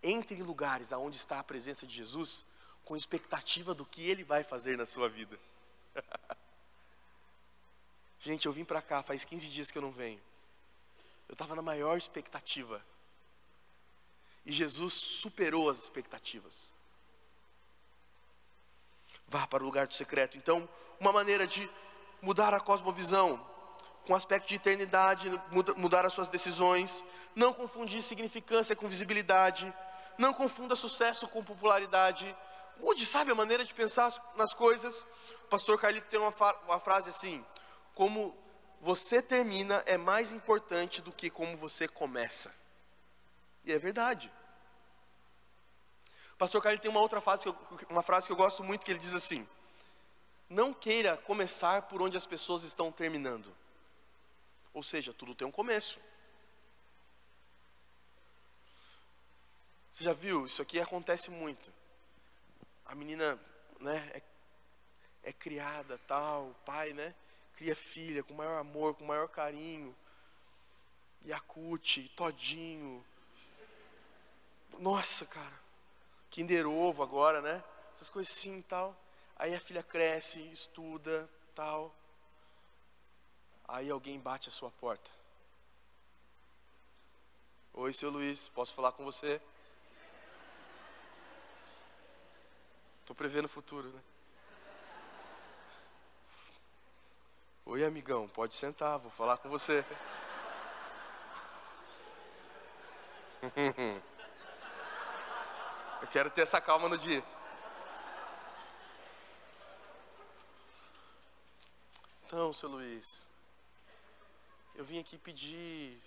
Entre 0.01 0.35
em 0.35 0.43
lugares 0.43 0.93
aonde 0.93 1.17
está 1.17 1.39
a 1.39 1.43
presença 1.43 1.85
de 1.85 1.93
Jesus 1.93 2.45
com 2.85 2.95
expectativa 2.95 3.73
do 3.73 3.85
que 3.85 4.07
ele 4.07 4.23
vai 4.23 4.43
fazer 4.43 4.77
na 4.77 4.85
sua 4.85 5.09
vida. 5.09 5.37
Gente, 8.21 8.45
eu 8.45 8.53
vim 8.53 8.63
para 8.63 8.81
cá 8.81 9.03
faz 9.03 9.25
15 9.25 9.49
dias 9.49 9.71
que 9.71 9.77
eu 9.77 9.81
não 9.81 9.91
venho. 9.91 10.21
Eu 11.27 11.33
estava 11.33 11.55
na 11.55 11.61
maior 11.61 11.97
expectativa. 11.97 12.83
E 14.45 14.51
Jesus 14.51 14.93
superou 14.93 15.69
as 15.69 15.79
expectativas. 15.79 16.73
Vá 19.27 19.47
para 19.47 19.63
o 19.63 19.65
lugar 19.65 19.87
do 19.87 19.93
secreto. 19.93 20.37
Então, 20.37 20.69
uma 20.99 21.11
maneira 21.11 21.47
de 21.47 21.69
mudar 22.21 22.53
a 22.53 22.59
cosmovisão, 22.59 23.43
com 24.05 24.15
aspecto 24.15 24.47
de 24.47 24.55
eternidade, 24.55 25.29
mudar 25.77 26.05
as 26.05 26.13
suas 26.13 26.27
decisões, 26.27 27.03
não 27.35 27.53
confundir 27.53 28.03
significância 28.03 28.75
com 28.75 28.87
visibilidade, 28.87 29.73
não 30.17 30.31
confunda 30.31 30.75
sucesso 30.75 31.27
com 31.27 31.43
popularidade. 31.43 32.35
Mude, 32.79 33.05
sabe, 33.05 33.31
a 33.31 33.35
maneira 33.35 33.65
de 33.65 33.73
pensar 33.73 34.13
nas 34.35 34.53
coisas. 34.53 35.05
O 35.45 35.47
pastor 35.49 35.79
Carlito 35.79 36.07
tem 36.07 36.19
uma, 36.19 36.33
uma 36.67 36.79
frase 36.79 37.09
assim: 37.09 37.43
como 37.95 38.37
você 38.85 39.19
termina 39.19 39.81
é 39.87 39.97
mais 39.97 40.31
importante 40.31 41.01
do 41.01 41.11
que 41.11 41.27
como 41.27 41.57
você 41.57 41.87
começa. 41.87 42.53
E 43.63 43.73
é 43.73 43.79
verdade. 43.79 44.31
O 46.35 46.37
pastor 46.37 46.61
Carlito 46.61 46.83
tem 46.83 46.91
uma 46.91 46.99
outra 46.99 47.19
frase, 47.19 47.45
uma 47.89 48.03
frase 48.03 48.27
que 48.27 48.31
eu 48.31 48.37
gosto 48.37 48.63
muito, 48.63 48.85
que 48.85 48.91
ele 48.91 48.99
diz 48.99 49.15
assim: 49.15 49.49
não 50.47 50.71
queira 50.71 51.17
começar 51.17 51.81
por 51.81 51.99
onde 51.99 52.15
as 52.15 52.27
pessoas 52.27 52.61
estão 52.61 52.91
terminando. 52.91 53.51
Ou 54.71 54.83
seja, 54.83 55.11
tudo 55.11 55.33
tem 55.33 55.47
um 55.47 55.51
começo. 55.51 55.99
Você 59.91 60.03
já 60.03 60.13
viu? 60.13 60.45
Isso 60.45 60.61
aqui 60.61 60.79
acontece 60.79 61.31
muito. 61.31 61.73
A 62.85 62.93
menina, 62.93 63.39
né, 63.79 64.11
é, 64.13 64.21
é 65.23 65.33
criada, 65.33 65.99
tal, 66.07 66.49
o 66.49 66.55
pai, 66.63 66.93
né, 66.93 67.15
cria 67.55 67.75
filha 67.75 68.23
com 68.23 68.33
maior 68.33 68.59
amor, 68.59 68.95
com 68.95 69.05
maior 69.05 69.27
carinho. 69.27 69.95
Yakut, 71.25 72.09
Todinho. 72.09 73.03
Nossa, 74.79 75.25
cara. 75.25 75.59
Kinder 76.29 76.67
Ovo 76.67 77.01
agora, 77.01 77.41
né? 77.41 77.63
Essas 77.95 78.09
coisas 78.09 78.35
assim 78.35 78.59
e 78.59 78.63
tal. 78.63 78.95
Aí 79.37 79.55
a 79.55 79.59
filha 79.59 79.81
cresce, 79.81 80.41
estuda, 80.51 81.29
tal. 81.53 81.95
Aí 83.67 83.89
alguém 83.89 84.19
bate 84.19 84.49
a 84.49 84.51
sua 84.51 84.69
porta. 84.69 85.09
Oi, 87.73 87.91
seu 87.93 88.09
Luiz, 88.09 88.47
posso 88.47 88.73
falar 88.73 88.91
com 88.91 89.03
você? 89.03 89.41
Estou 93.01 93.15
prevendo 93.15 93.45
o 93.45 93.49
futuro, 93.49 93.89
né? 93.89 94.01
Oi, 97.67 97.83
amigão, 97.83 98.27
pode 98.27 98.53
sentar, 98.53 98.99
vou 98.99 99.09
falar 99.09 99.37
com 99.37 99.49
você. 99.49 99.83
Eu 105.99 106.07
quero 106.09 106.29
ter 106.29 106.43
essa 106.43 106.61
calma 106.61 106.87
no 106.87 106.95
dia. 106.95 107.23
Então, 112.25 112.53
seu 112.53 112.69
Luiz, 112.69 113.25
eu 114.75 114.83
vim 114.85 114.99
aqui 114.99 115.17
pedir 115.17 115.99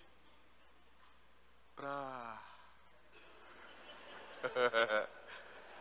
pra. 1.74 2.40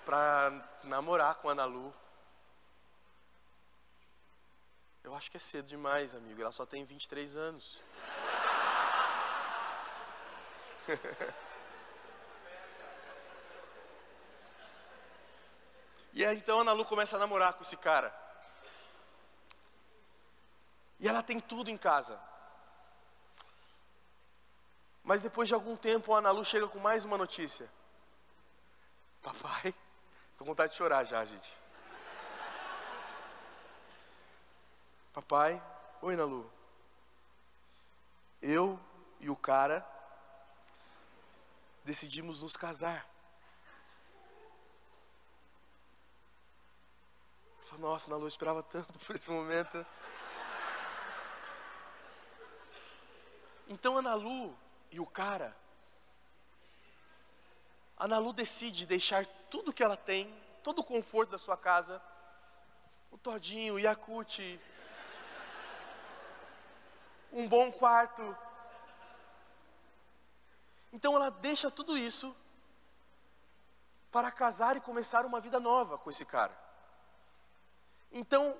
pra 0.03 0.51
namorar 0.83 1.35
com 1.35 1.49
a 1.49 1.51
Ana 1.51 1.65
Lu. 1.65 1.93
Eu 5.06 5.06
acho 5.17 5.31
que 5.31 5.37
é 5.37 5.39
cedo 5.39 5.65
demais, 5.67 6.13
amigo. 6.13 6.41
Ela 6.41 6.51
só 6.51 6.65
tem 6.65 6.85
23 6.85 7.35
anos. 7.35 7.81
e 16.13 16.23
aí 16.25 16.37
então 16.37 16.61
Ana 16.61 16.71
Lu 16.71 16.85
começa 16.85 17.15
a 17.15 17.19
namorar 17.19 17.55
com 17.55 17.63
esse 17.63 17.75
cara. 17.75 18.15
E 20.99 21.07
ela 21.07 21.23
tem 21.23 21.39
tudo 21.39 21.69
em 21.69 21.77
casa. 21.77 22.19
Mas 25.03 25.21
depois 25.21 25.47
de 25.47 25.53
algum 25.53 25.75
tempo, 25.75 26.13
a 26.13 26.19
Ana 26.19 26.31
Lu 26.31 26.43
chega 26.45 26.67
com 26.67 26.79
mais 26.79 27.05
uma 27.05 27.17
notícia. 27.17 27.71
Papai, 29.21 29.73
tô 30.37 30.43
com 30.43 30.51
vontade 30.51 30.73
de 30.73 30.77
chorar 30.77 31.03
já, 31.03 31.25
gente. 31.25 31.66
Papai, 35.17 35.59
oi 35.99 36.13
Ana 36.13 36.25
Lu. 36.25 36.47
Eu 38.39 38.79
e 39.19 39.31
o 39.31 39.35
cara 39.35 39.83
decidimos 41.83 42.43
nos 42.43 42.55
casar. 42.55 43.03
Nossa, 47.79 48.11
Ana 48.11 48.17
Lu, 48.17 48.25
eu 48.25 48.27
esperava 48.27 48.61
tanto 48.61 48.93
por 48.99 49.15
esse 49.15 49.27
momento. 49.31 49.83
Então 53.67 53.97
Ana 53.97 54.13
Lu 54.13 54.55
e 54.91 54.99
o 54.99 55.05
cara, 55.07 55.57
Ana 57.97 58.19
Lu 58.19 58.33
decide 58.33 58.85
deixar 58.85 59.25
tudo 59.49 59.73
que 59.73 59.81
ela 59.81 59.97
tem, 59.97 60.31
todo 60.61 60.77
o 60.81 60.83
conforto 60.83 61.31
da 61.31 61.39
sua 61.39 61.57
casa, 61.57 61.99
o 63.09 63.17
todinho, 63.17 63.73
o 63.73 63.79
Yakut, 63.79 64.59
um 67.31 67.47
bom 67.47 67.71
quarto. 67.71 68.37
Então 70.91 71.15
ela 71.15 71.29
deixa 71.29 71.69
tudo 71.69 71.97
isso 71.97 72.35
para 74.11 74.31
casar 74.31 74.75
e 74.77 74.81
começar 74.81 75.25
uma 75.25 75.39
vida 75.39 75.59
nova 75.59 75.97
com 75.97 76.09
esse 76.09 76.25
cara. 76.25 76.57
Então, 78.11 78.57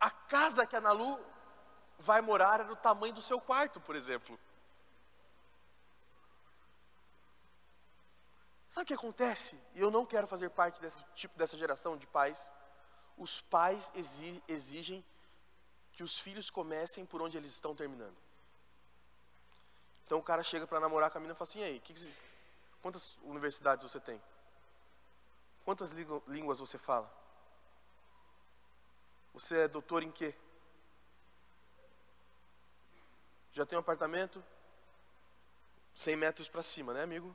a 0.00 0.10
casa 0.10 0.66
que 0.66 0.74
a 0.74 0.78
Ana 0.78 0.92
Lu 0.92 1.20
vai 1.98 2.20
morar 2.20 2.60
é 2.60 2.64
do 2.64 2.74
tamanho 2.74 3.14
do 3.14 3.22
seu 3.22 3.40
quarto, 3.40 3.80
por 3.80 3.94
exemplo. 3.94 4.38
Sabe 8.68 8.84
o 8.84 8.86
que 8.86 8.94
acontece? 8.94 9.60
E 9.74 9.80
eu 9.80 9.90
não 9.90 10.06
quero 10.06 10.26
fazer 10.26 10.48
parte 10.48 10.80
desse 10.80 11.04
tipo 11.14 11.38
dessa 11.38 11.56
geração 11.58 11.96
de 11.96 12.06
pais. 12.06 12.50
Os 13.18 13.42
pais 13.42 13.92
exigem 14.48 15.04
que 15.92 16.02
os 16.02 16.18
filhos 16.18 16.50
comecem 16.50 17.04
por 17.04 17.20
onde 17.20 17.36
eles 17.36 17.50
estão 17.50 17.74
terminando. 17.74 18.16
Então 20.04 20.18
o 20.18 20.22
cara 20.22 20.42
chega 20.42 20.66
para 20.66 20.80
namorar 20.80 21.10
com 21.10 21.18
a 21.18 21.20
menina 21.20 21.34
e 21.34 21.38
fala 21.38 21.48
assim: 21.48 21.60
e 21.60 21.64
aí, 21.64 21.80
que 21.80 21.94
que, 21.94 22.14
quantas 22.80 23.16
universidades 23.22 23.82
você 23.82 24.00
tem? 24.00 24.20
Quantas 25.64 25.92
línguas 26.26 26.58
você 26.58 26.76
fala? 26.76 27.10
Você 29.32 29.60
é 29.60 29.68
doutor 29.68 30.02
em 30.02 30.10
quê? 30.10 30.34
Já 33.52 33.64
tem 33.64 33.76
um 33.76 33.80
apartamento? 33.80 34.42
100 35.94 36.16
metros 36.16 36.48
para 36.48 36.62
cima, 36.62 36.92
né, 36.92 37.02
amigo? 37.02 37.34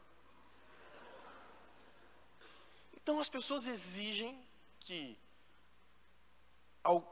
Então 2.96 3.20
as 3.20 3.30
pessoas 3.30 3.68
exigem 3.68 4.44
que 4.82 5.18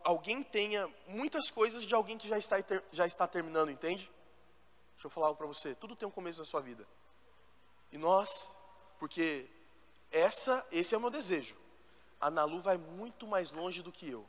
alguém 0.03 0.41
tenha 0.41 0.89
muitas 1.07 1.51
coisas 1.51 1.85
de 1.85 1.93
alguém 1.93 2.17
que 2.17 2.27
já 2.27 2.37
está, 2.37 2.57
já 2.91 3.05
está 3.05 3.27
terminando, 3.27 3.69
entende? 3.69 4.09
Deixa 4.93 5.07
eu 5.07 5.09
falar 5.09 5.33
para 5.33 5.45
você. 5.45 5.75
Tudo 5.75 5.95
tem 5.95 6.07
um 6.07 6.11
começo 6.11 6.39
na 6.39 6.45
sua 6.45 6.61
vida. 6.61 6.87
E 7.91 7.97
nós, 7.97 8.53
porque 8.97 9.49
essa, 10.11 10.65
esse 10.71 10.95
é 10.95 10.97
o 10.97 11.01
meu 11.01 11.09
desejo. 11.09 11.57
A 12.19 12.31
Nalu 12.31 12.61
vai 12.61 12.77
muito 12.77 13.27
mais 13.27 13.51
longe 13.51 13.81
do 13.81 13.91
que 13.91 14.09
eu. 14.09 14.25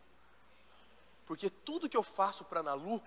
Porque 1.25 1.49
tudo 1.49 1.89
que 1.89 1.97
eu 1.97 2.03
faço 2.03 2.45
para 2.45 2.61
a 2.61 2.63
Nalu 2.63 3.01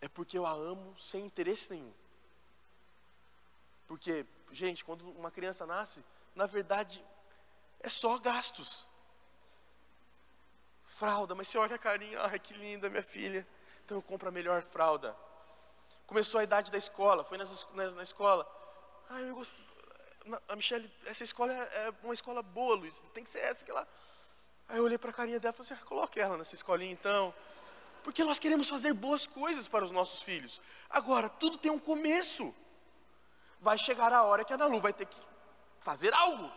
é 0.00 0.08
porque 0.08 0.36
eu 0.36 0.44
a 0.44 0.52
amo 0.52 0.94
sem 0.98 1.24
interesse 1.24 1.70
nenhum. 1.70 1.92
Porque, 3.86 4.26
gente, 4.50 4.84
quando 4.84 5.08
uma 5.10 5.30
criança 5.30 5.66
nasce, 5.66 6.04
na 6.34 6.46
verdade, 6.46 7.02
é 7.80 7.88
só 7.88 8.18
gastos. 8.18 8.86
Fralda, 10.98 11.34
mas 11.34 11.48
você 11.48 11.58
olha 11.58 11.74
a 11.74 11.78
carinha, 11.78 12.20
ai 12.20 12.38
que 12.38 12.54
linda 12.54 12.88
minha 12.88 13.02
filha. 13.02 13.46
Então 13.84 13.98
eu 13.98 14.02
compro 14.02 14.28
a 14.28 14.32
melhor 14.32 14.62
fralda. 14.62 15.16
Começou 16.06 16.38
a 16.38 16.44
idade 16.44 16.70
da 16.70 16.78
escola, 16.78 17.24
foi 17.24 17.36
nessa, 17.36 17.66
na, 17.74 17.90
na 17.90 18.02
escola. 18.02 18.46
Ai, 19.10 19.28
eu 19.28 19.34
gosto. 19.34 19.60
A 20.48 20.56
Michelle, 20.56 20.90
essa 21.04 21.24
escola 21.24 21.52
é, 21.52 21.86
é 21.86 21.92
uma 22.02 22.14
escola 22.14 22.42
boa, 22.42 22.76
Luiz. 22.76 23.02
Tem 23.12 23.24
que 23.24 23.30
ser 23.30 23.40
essa 23.40 23.64
que 23.64 23.70
ela. 23.70 23.86
Aí 24.68 24.78
eu 24.78 24.84
olhei 24.84 24.96
para 24.96 25.10
a 25.10 25.12
carinha 25.12 25.40
dela 25.40 25.52
e 25.52 25.56
falei 25.56 25.72
assim: 25.72 25.82
ah, 25.82 25.86
coloque 25.88 26.20
ela 26.20 26.36
nessa 26.36 26.54
escolinha 26.54 26.92
então. 26.92 27.34
Porque 28.04 28.22
nós 28.22 28.38
queremos 28.38 28.68
fazer 28.68 28.92
boas 28.92 29.26
coisas 29.26 29.66
para 29.66 29.84
os 29.84 29.90
nossos 29.90 30.22
filhos. 30.22 30.60
Agora, 30.88 31.28
tudo 31.28 31.58
tem 31.58 31.72
um 31.72 31.78
começo. 31.78 32.54
Vai 33.60 33.78
chegar 33.78 34.12
a 34.12 34.22
hora 34.22 34.44
que 34.44 34.52
a 34.52 34.56
Nalu 34.56 34.80
vai 34.80 34.92
ter 34.92 35.06
que 35.06 35.16
fazer 35.80 36.14
algo. 36.14 36.52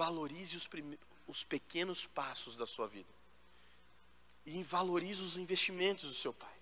Valorize 0.00 0.56
os, 0.56 0.66
os 1.28 1.44
pequenos 1.44 2.06
passos 2.06 2.56
da 2.56 2.66
sua 2.66 2.88
vida. 2.88 3.12
E 4.46 4.62
valorize 4.62 5.22
os 5.22 5.36
investimentos 5.36 6.08
do 6.08 6.14
seu 6.14 6.32
pai. 6.32 6.56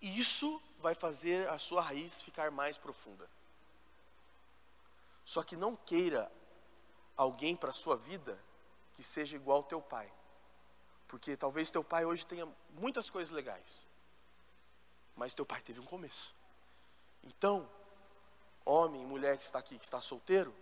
Isso 0.00 0.58
vai 0.80 0.94
fazer 0.94 1.46
a 1.50 1.58
sua 1.58 1.82
raiz 1.82 2.22
ficar 2.22 2.50
mais 2.50 2.78
profunda. 2.78 3.28
Só 5.22 5.42
que 5.42 5.54
não 5.54 5.76
queira 5.76 6.32
alguém 7.14 7.54
para 7.54 7.68
a 7.68 7.74
sua 7.74 7.94
vida 7.94 8.42
que 8.94 9.02
seja 9.02 9.36
igual 9.36 9.58
ao 9.58 9.64
teu 9.64 9.82
pai. 9.82 10.10
Porque 11.06 11.36
talvez 11.36 11.70
teu 11.70 11.84
pai 11.84 12.06
hoje 12.06 12.26
tenha 12.26 12.48
muitas 12.70 13.10
coisas 13.10 13.30
legais, 13.30 13.86
mas 15.14 15.34
teu 15.34 15.44
pai 15.44 15.60
teve 15.60 15.78
um 15.78 15.84
começo. 15.84 16.34
Então, 17.22 17.68
homem 18.64 19.02
e 19.02 19.06
mulher 19.06 19.36
que 19.36 19.44
está 19.44 19.58
aqui, 19.58 19.78
que 19.78 19.84
está 19.84 20.00
solteiro, 20.00 20.54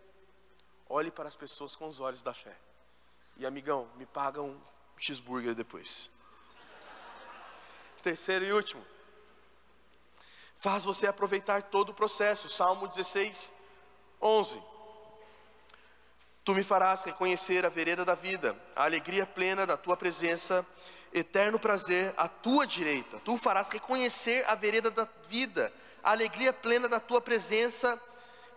olhe 0.93 1.11
para 1.11 1.27
as 1.27 1.35
pessoas 1.35 1.75
com 1.75 1.89
os 1.89 2.01
olhos 2.01 2.23
da 2.23 2.35
fé. 2.35 2.55
E 3.39 3.47
amigão, 3.47 3.89
me 3.97 4.05
paga 4.05 4.43
um 4.43 4.61
cheeseburger 4.99 5.55
depois. 5.55 6.11
Terceiro 8.03 8.45
e 8.45 8.53
último. 8.53 8.85
Faz 10.57 10.85
você 10.85 11.07
aproveitar 11.07 11.63
todo 11.63 11.89
o 11.89 11.95
processo. 11.95 12.47
Salmo 12.47 12.87
16, 12.87 13.53
11. 14.21 14.63
Tu 16.45 16.55
me 16.55 16.63
farás 16.63 17.05
reconhecer 17.05 17.65
a 17.65 17.71
vereda 17.71 18.05
da 18.05 18.15
vida, 18.15 18.55
a 18.77 18.85
alegria 18.85 19.25
plena 19.25 19.65
da 19.65 19.79
tua 19.79 19.97
presença, 19.97 20.67
eterno 21.15 21.59
prazer 21.59 22.13
à 22.19 22.29
tua 22.29 22.67
direita. 22.67 23.19
Tu 23.21 23.39
farás 23.39 23.71
reconhecer 23.71 24.45
a 24.47 24.55
vereda 24.55 24.91
da 24.91 25.09
vida, 25.29 25.73
a 26.03 26.11
alegria 26.11 26.53
plena 26.53 26.87
da 26.89 27.01
tua 27.01 27.21
presença, 27.21 27.99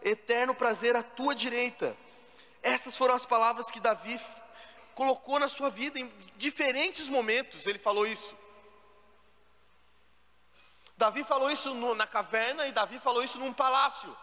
eterno 0.01 0.53
prazer 0.53 0.95
à 0.97 1.03
tua 1.03 1.33
direita. 1.33 1.95
Essas 2.65 2.97
foram 2.97 3.13
as 3.13 3.27
palavras 3.27 3.69
que 3.69 3.79
Davi 3.79 4.19
colocou 4.95 5.37
na 5.37 5.47
sua 5.47 5.69
vida 5.69 5.99
em 5.99 6.07
diferentes 6.35 7.07
momentos, 7.07 7.67
ele 7.67 7.77
falou 7.77 8.07
isso. 8.07 8.35
Davi 10.97 11.23
falou 11.23 11.51
isso 11.51 11.75
no, 11.75 11.93
na 11.93 12.07
caverna 12.07 12.65
e 12.65 12.71
Davi 12.71 12.97
falou 12.99 13.23
isso 13.23 13.37
num 13.37 13.53
palácio. 13.53 14.17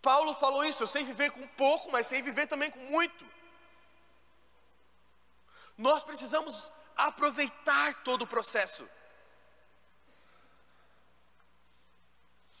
Paulo 0.00 0.32
falou 0.32 0.64
isso, 0.64 0.82
eu 0.82 0.86
sei 0.86 1.04
viver 1.04 1.30
com 1.32 1.46
pouco, 1.48 1.92
mas 1.92 2.06
sei 2.06 2.22
viver 2.22 2.46
também 2.46 2.70
com 2.70 2.80
muito. 2.86 3.22
Nós 5.76 6.02
precisamos 6.02 6.72
aproveitar 6.96 8.02
todo 8.02 8.22
o 8.22 8.26
processo. 8.26 8.88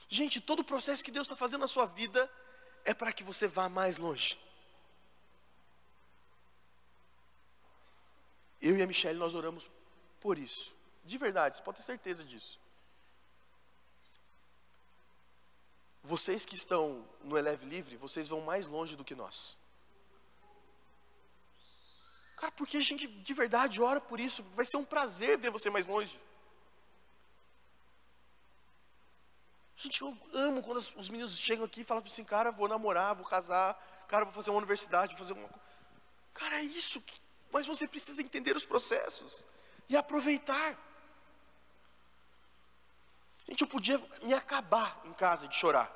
Gente, 0.06 0.38
todo 0.38 0.60
o 0.60 0.64
processo 0.64 1.02
que 1.02 1.10
Deus 1.10 1.24
está 1.24 1.34
fazendo 1.34 1.62
na 1.62 1.68
sua 1.68 1.86
vida 1.86 2.30
é 2.84 2.94
para 2.94 3.12
que 3.12 3.22
você 3.22 3.46
vá 3.46 3.68
mais 3.68 3.96
longe. 3.96 4.38
Eu 8.60 8.76
e 8.76 8.82
a 8.82 8.86
Michelle, 8.86 9.18
nós 9.18 9.34
oramos 9.34 9.70
por 10.20 10.38
isso. 10.38 10.74
De 11.04 11.16
verdade, 11.16 11.56
você 11.56 11.62
pode 11.62 11.78
ter 11.78 11.84
certeza 11.84 12.24
disso. 12.24 12.58
Vocês 16.02 16.44
que 16.44 16.54
estão 16.54 17.06
no 17.22 17.36
Eleve 17.36 17.66
Livre, 17.66 17.96
vocês 17.96 18.28
vão 18.28 18.40
mais 18.40 18.66
longe 18.66 18.96
do 18.96 19.04
que 19.04 19.14
nós. 19.14 19.58
Cara, 22.36 22.52
porque 22.52 22.78
a 22.78 22.80
gente 22.80 23.06
de 23.06 23.34
verdade 23.34 23.82
ora 23.82 24.00
por 24.00 24.18
isso. 24.18 24.42
Vai 24.54 24.64
ser 24.64 24.78
um 24.78 24.84
prazer 24.84 25.38
ver 25.38 25.50
você 25.50 25.68
mais 25.68 25.86
longe. 25.86 26.18
Gente, 29.82 30.02
eu 30.02 30.14
amo 30.34 30.62
quando 30.62 30.76
os 30.76 31.08
meninos 31.08 31.38
chegam 31.38 31.64
aqui 31.64 31.80
e 31.80 31.84
falam 31.84 32.04
assim, 32.04 32.22
cara, 32.22 32.50
vou 32.50 32.68
namorar, 32.68 33.14
vou 33.14 33.24
casar, 33.24 33.74
cara, 34.06 34.26
vou 34.26 34.34
fazer 34.34 34.50
uma 34.50 34.58
universidade, 34.58 35.16
vou 35.16 35.24
fazer 35.24 35.32
uma. 35.32 35.48
Cara, 36.34 36.56
é 36.56 36.64
isso 36.64 37.00
que. 37.00 37.18
Mas 37.50 37.66
você 37.66 37.88
precisa 37.88 38.20
entender 38.20 38.54
os 38.54 38.64
processos 38.66 39.42
e 39.88 39.96
aproveitar. 39.96 40.78
Gente, 43.48 43.62
eu 43.62 43.66
podia 43.66 43.98
me 44.22 44.34
acabar 44.34 45.00
em 45.06 45.14
casa 45.14 45.48
de 45.48 45.56
chorar. 45.56 45.90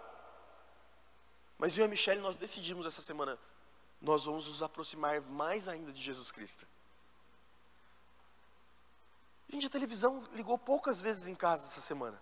Mas 1.58 1.76
eu 1.76 1.82
e 1.82 1.86
a 1.86 1.88
Michelle, 1.88 2.22
nós 2.22 2.36
decidimos 2.36 2.86
essa 2.86 3.02
semana, 3.02 3.38
nós 4.00 4.24
vamos 4.24 4.48
nos 4.48 4.62
aproximar 4.62 5.20
mais 5.20 5.68
ainda 5.68 5.92
de 5.92 6.00
Jesus 6.00 6.32
Cristo. 6.32 6.66
Gente, 9.50 9.66
a 9.66 9.70
televisão 9.70 10.24
ligou 10.32 10.56
poucas 10.56 10.98
vezes 11.00 11.28
em 11.28 11.34
casa 11.34 11.66
essa 11.66 11.82
semana. 11.82 12.20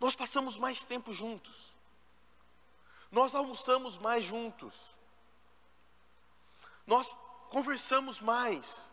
Nós 0.00 0.16
passamos 0.16 0.56
mais 0.56 0.82
tempo 0.82 1.12
juntos. 1.12 1.76
Nós 3.12 3.34
almoçamos 3.34 3.98
mais 3.98 4.24
juntos. 4.24 4.74
Nós 6.86 7.08
conversamos 7.50 8.18
mais. 8.18 8.90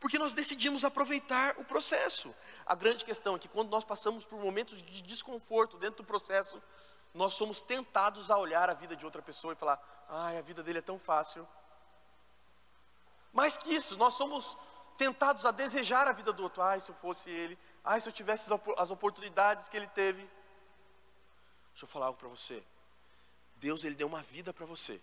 Porque 0.00 0.18
nós 0.18 0.32
decidimos 0.32 0.84
aproveitar 0.84 1.56
o 1.58 1.64
processo. 1.64 2.34
A 2.64 2.74
grande 2.74 3.04
questão 3.04 3.36
é 3.36 3.38
que 3.38 3.48
quando 3.48 3.70
nós 3.70 3.84
passamos 3.84 4.24
por 4.24 4.40
momentos 4.40 4.80
de 4.82 5.02
desconforto 5.02 5.76
dentro 5.76 5.98
do 6.02 6.06
processo, 6.06 6.62
nós 7.12 7.34
somos 7.34 7.60
tentados 7.60 8.30
a 8.30 8.38
olhar 8.38 8.70
a 8.70 8.74
vida 8.74 8.96
de 8.96 9.04
outra 9.04 9.20
pessoa 9.20 9.52
e 9.52 9.56
falar: 9.56 9.80
ai, 10.08 10.38
a 10.38 10.42
vida 10.42 10.62
dele 10.62 10.78
é 10.78 10.82
tão 10.82 10.98
fácil. 10.98 11.46
Mais 13.32 13.56
que 13.56 13.74
isso, 13.74 13.96
nós 13.96 14.14
somos 14.14 14.56
tentados 14.96 15.44
a 15.44 15.50
desejar 15.50 16.06
a 16.08 16.12
vida 16.12 16.32
do 16.32 16.42
outro. 16.42 16.62
Ai, 16.62 16.80
se 16.80 16.90
eu 16.90 16.94
fosse 16.96 17.28
ele. 17.28 17.58
Ai, 17.86 18.00
se 18.00 18.08
eu 18.08 18.12
tivesse 18.12 18.50
as 18.76 18.90
oportunidades 18.90 19.68
que 19.68 19.76
ele 19.76 19.86
teve. 19.86 20.20
Deixa 21.70 21.84
eu 21.84 21.88
falar 21.88 22.06
algo 22.06 22.18
para 22.18 22.28
você. 22.28 22.60
Deus, 23.56 23.84
ele 23.84 23.94
deu 23.94 24.08
uma 24.08 24.22
vida 24.22 24.52
para 24.52 24.66
você. 24.66 25.00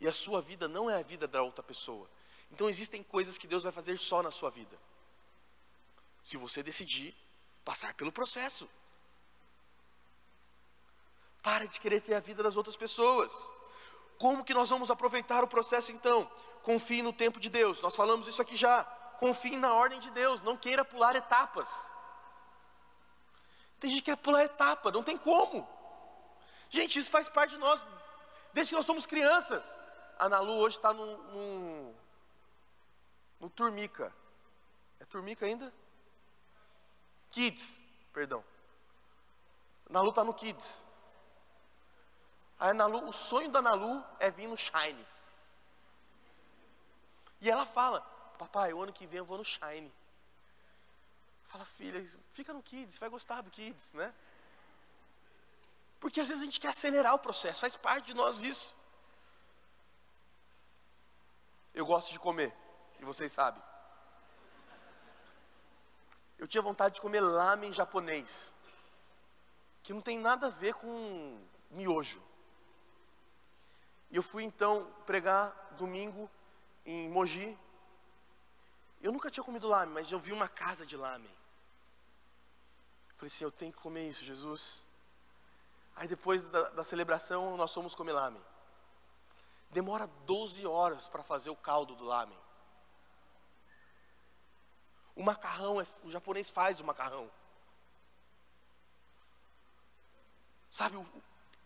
E 0.00 0.08
a 0.08 0.12
sua 0.12 0.42
vida 0.42 0.66
não 0.66 0.90
é 0.90 0.98
a 0.98 1.02
vida 1.02 1.28
da 1.28 1.40
outra 1.42 1.62
pessoa. 1.62 2.10
Então 2.50 2.68
existem 2.68 3.04
coisas 3.04 3.38
que 3.38 3.46
Deus 3.46 3.62
vai 3.62 3.70
fazer 3.70 3.96
só 3.98 4.20
na 4.20 4.32
sua 4.32 4.50
vida. 4.50 4.76
Se 6.24 6.36
você 6.36 6.60
decidir 6.60 7.14
passar 7.64 7.94
pelo 7.94 8.10
processo. 8.10 8.68
Pare 11.40 11.68
de 11.68 11.78
querer 11.78 12.00
ter 12.00 12.14
a 12.14 12.20
vida 12.20 12.42
das 12.42 12.56
outras 12.56 12.76
pessoas. 12.76 13.48
Como 14.18 14.44
que 14.44 14.54
nós 14.54 14.70
vamos 14.70 14.90
aproveitar 14.90 15.44
o 15.44 15.48
processo 15.48 15.92
então? 15.92 16.28
Confie 16.64 17.02
no 17.02 17.12
tempo 17.12 17.38
de 17.38 17.48
Deus. 17.48 17.80
Nós 17.80 17.94
falamos 17.94 18.26
isso 18.26 18.42
aqui 18.42 18.56
já. 18.56 18.82
Confie 19.18 19.56
na 19.56 19.72
ordem 19.72 20.00
de 20.00 20.10
Deus. 20.10 20.42
Não 20.42 20.56
queira 20.56 20.84
pular 20.84 21.14
etapas. 21.16 21.88
Tem 23.80 23.90
gente 23.90 24.02
que 24.02 24.10
quer 24.10 24.16
pular 24.16 24.44
etapa, 24.44 24.90
não 24.90 25.02
tem 25.02 25.16
como. 25.18 25.68
Gente, 26.70 26.98
isso 26.98 27.10
faz 27.10 27.28
parte 27.28 27.50
de 27.50 27.58
nós, 27.58 27.86
desde 28.52 28.70
que 28.70 28.76
nós 28.76 28.86
somos 28.86 29.04
crianças. 29.04 29.78
A 30.18 30.28
Nalu 30.28 30.54
hoje 30.54 30.76
está 30.76 30.92
num, 30.92 31.94
no 33.38 33.50
Turmica. 33.50 34.10
É 34.98 35.04
Turmica 35.04 35.44
ainda? 35.44 35.72
Kids, 37.30 37.78
perdão. 38.12 38.42
Nalu 39.90 40.08
está 40.08 40.24
no 40.24 40.32
Kids. 40.32 40.82
A 42.58 42.72
Nalu, 42.72 43.08
o 43.08 43.12
sonho 43.12 43.50
da 43.50 43.60
Nalu 43.60 44.02
é 44.18 44.30
vir 44.30 44.46
no 44.46 44.56
Shine. 44.56 45.06
E 47.40 47.50
ela 47.50 47.66
fala, 47.66 48.02
papai, 48.34 48.72
o 48.72 48.82
ano 48.82 48.92
que 48.92 49.06
vem 49.06 49.18
eu 49.18 49.24
vou 49.24 49.38
no 49.38 49.44
Shine. 49.44 49.92
Fala, 51.44 51.64
filha, 51.64 52.04
fica 52.32 52.52
no 52.52 52.62
Kids, 52.62 52.98
vai 52.98 53.08
gostar 53.08 53.40
do 53.40 53.50
Kids, 53.50 53.92
né? 53.92 54.12
Porque 56.00 56.20
às 56.20 56.28
vezes 56.28 56.42
a 56.42 56.46
gente 56.46 56.60
quer 56.60 56.68
acelerar 56.68 57.14
o 57.14 57.18
processo, 57.18 57.60
faz 57.60 57.76
parte 57.76 58.06
de 58.06 58.14
nós 58.14 58.42
isso. 58.42 58.74
Eu 61.72 61.86
gosto 61.86 62.12
de 62.12 62.18
comer 62.18 62.54
e 63.00 63.04
vocês 63.04 63.32
sabem. 63.32 63.62
Eu 66.38 66.46
tinha 66.46 66.62
vontade 66.62 66.96
de 66.96 67.00
comer 67.00 67.20
lamen 67.20 67.72
japonês, 67.72 68.54
que 69.82 69.92
não 69.92 70.00
tem 70.00 70.18
nada 70.18 70.48
a 70.48 70.50
ver 70.50 70.74
com 70.74 71.40
miojo. 71.70 72.22
E 74.10 74.16
eu 74.16 74.22
fui 74.22 74.44
então 74.44 74.92
pregar 75.06 75.52
domingo 75.78 76.30
em 76.84 77.08
Mogi. 77.08 77.58
Eu 79.04 79.12
nunca 79.12 79.30
tinha 79.30 79.44
comido 79.44 79.68
lamen, 79.68 79.92
mas 79.92 80.10
eu 80.10 80.18
vi 80.18 80.32
uma 80.32 80.48
casa 80.48 80.86
de 80.86 80.96
lamen. 80.96 81.30
Falei 83.16 83.26
assim, 83.26 83.44
eu 83.44 83.52
tenho 83.52 83.70
que 83.70 83.78
comer 83.78 84.08
isso, 84.08 84.24
Jesus. 84.24 84.86
Aí 85.94 86.08
depois 86.08 86.42
da, 86.44 86.70
da 86.70 86.82
celebração, 86.82 87.54
nós 87.54 87.70
fomos 87.74 87.94
comer 87.94 88.12
lamen. 88.12 88.42
Demora 89.68 90.06
12 90.06 90.64
horas 90.64 91.06
para 91.06 91.22
fazer 91.22 91.50
o 91.50 91.56
caldo 91.56 91.94
do 91.94 92.02
lamen. 92.02 92.38
O 95.14 95.22
macarrão, 95.22 95.82
é, 95.82 95.86
o 96.02 96.10
japonês 96.10 96.48
faz 96.48 96.80
o 96.80 96.84
macarrão. 96.84 97.30
Sabe, 100.70 100.96
o, 100.96 101.06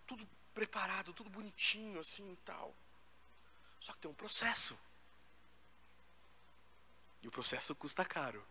tudo 0.09 0.29
preparado, 0.53 1.12
tudo 1.12 1.31
bonitinho 1.31 2.01
assim 2.01 2.33
e 2.33 2.37
tal. 2.38 2.74
Só 3.79 3.92
que 3.92 4.01
tem 4.01 4.11
um 4.11 4.14
processo. 4.14 4.77
E 7.22 7.28
o 7.28 7.31
processo 7.31 7.74
custa 7.74 8.04
caro. 8.04 8.44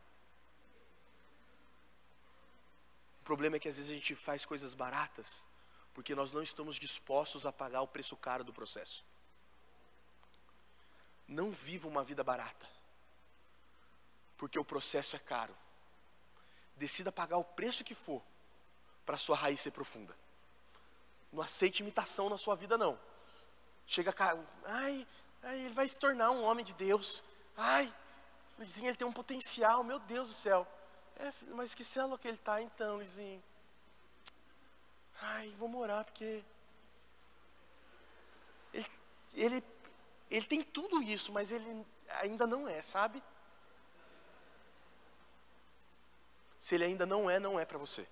O 3.21 3.23
problema 3.23 3.57
é 3.57 3.59
que 3.59 3.67
às 3.67 3.77
vezes 3.77 3.91
a 3.91 3.93
gente 3.93 4.15
faz 4.15 4.45
coisas 4.45 4.73
baratas 4.73 5.45
porque 5.93 6.13
nós 6.13 6.31
não 6.31 6.41
estamos 6.43 6.75
dispostos 6.75 7.45
a 7.45 7.51
pagar 7.51 7.81
o 7.81 7.87
preço 7.87 8.15
caro 8.15 8.43
do 8.43 8.53
processo. 8.53 9.03
Não 11.27 11.51
viva 11.51 11.87
uma 11.87 12.03
vida 12.03 12.23
barata 12.23 12.67
porque 14.37 14.59
o 14.59 14.63
processo 14.63 15.15
é 15.15 15.19
caro. 15.19 15.55
Decida 16.75 17.11
pagar 17.11 17.37
o 17.37 17.43
preço 17.43 17.83
que 17.83 17.95
for 17.95 18.21
para 19.05 19.17
sua 19.17 19.35
raiz 19.35 19.59
ser 19.59 19.71
profunda. 19.71 20.15
Não 21.33 21.41
aceite 21.41 21.81
imitação 21.81 22.29
na 22.29 22.37
sua 22.37 22.55
vida 22.55 22.77
não. 22.77 22.99
Chega 23.85 24.13
cá, 24.13 24.37
ai, 24.65 25.07
ai, 25.41 25.59
ele 25.61 25.73
vai 25.73 25.87
se 25.87 25.97
tornar 25.97 26.31
um 26.31 26.43
homem 26.43 26.63
de 26.63 26.73
Deus. 26.73 27.23
Ai, 27.55 27.93
Luizinho, 28.57 28.89
ele 28.89 28.97
tem 28.97 29.07
um 29.07 29.13
potencial, 29.13 29.83
meu 29.83 29.99
Deus 29.99 30.29
do 30.29 30.33
céu. 30.33 30.67
É, 31.17 31.31
mas 31.53 31.75
que 31.75 31.83
célula 31.83 32.17
que 32.17 32.27
ele 32.27 32.37
está 32.37 32.61
então, 32.61 32.97
Luizinho? 32.97 33.43
Ai, 35.21 35.49
vou 35.57 35.67
morar 35.67 36.03
porque 36.03 36.43
ele, 38.73 38.91
ele, 39.33 39.63
ele 40.29 40.45
tem 40.45 40.63
tudo 40.63 41.01
isso, 41.01 41.31
mas 41.31 41.51
ele 41.51 41.85
ainda 42.21 42.45
não 42.45 42.67
é, 42.67 42.81
sabe? 42.81 43.23
Se 46.59 46.75
ele 46.75 46.85
ainda 46.85 47.05
não 47.05 47.29
é, 47.29 47.39
não 47.39 47.59
é 47.59 47.65
para 47.65 47.77
você. 47.77 48.07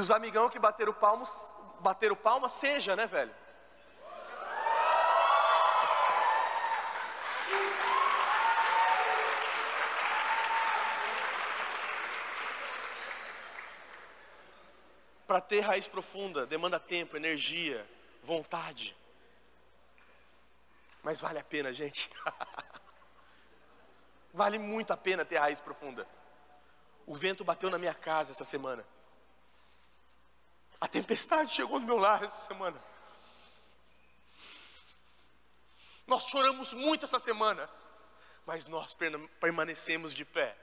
E 0.00 0.02
os 0.02 0.10
amigão 0.10 0.48
que 0.48 0.58
bateram 0.58 0.94
palmo, 0.94 1.28
bateram 1.80 2.16
palma, 2.16 2.48
seja, 2.48 2.96
né, 2.96 3.06
velho? 3.06 3.34
Para 15.26 15.38
ter 15.42 15.60
raiz 15.60 15.86
profunda, 15.86 16.46
demanda 16.46 16.80
tempo, 16.80 17.14
energia, 17.14 17.86
vontade. 18.24 18.96
Mas 21.02 21.20
vale 21.20 21.38
a 21.38 21.44
pena, 21.44 21.74
gente. 21.74 22.10
vale 24.32 24.58
muito 24.58 24.94
a 24.94 24.96
pena 24.96 25.26
ter 25.26 25.36
raiz 25.36 25.60
profunda. 25.60 26.08
O 27.04 27.14
vento 27.14 27.44
bateu 27.44 27.68
na 27.68 27.76
minha 27.76 27.92
casa 27.92 28.32
essa 28.32 28.46
semana. 28.46 28.82
A 30.80 30.88
tempestade 30.88 31.52
chegou 31.52 31.78
no 31.78 31.86
meu 31.86 31.98
lar 31.98 32.22
essa 32.22 32.46
semana. 32.46 32.82
Nós 36.06 36.24
choramos 36.24 36.72
muito 36.72 37.04
essa 37.04 37.18
semana, 37.18 37.68
mas 38.46 38.64
nós 38.64 38.96
permanecemos 39.38 40.14
de 40.14 40.24
pé, 40.24 40.56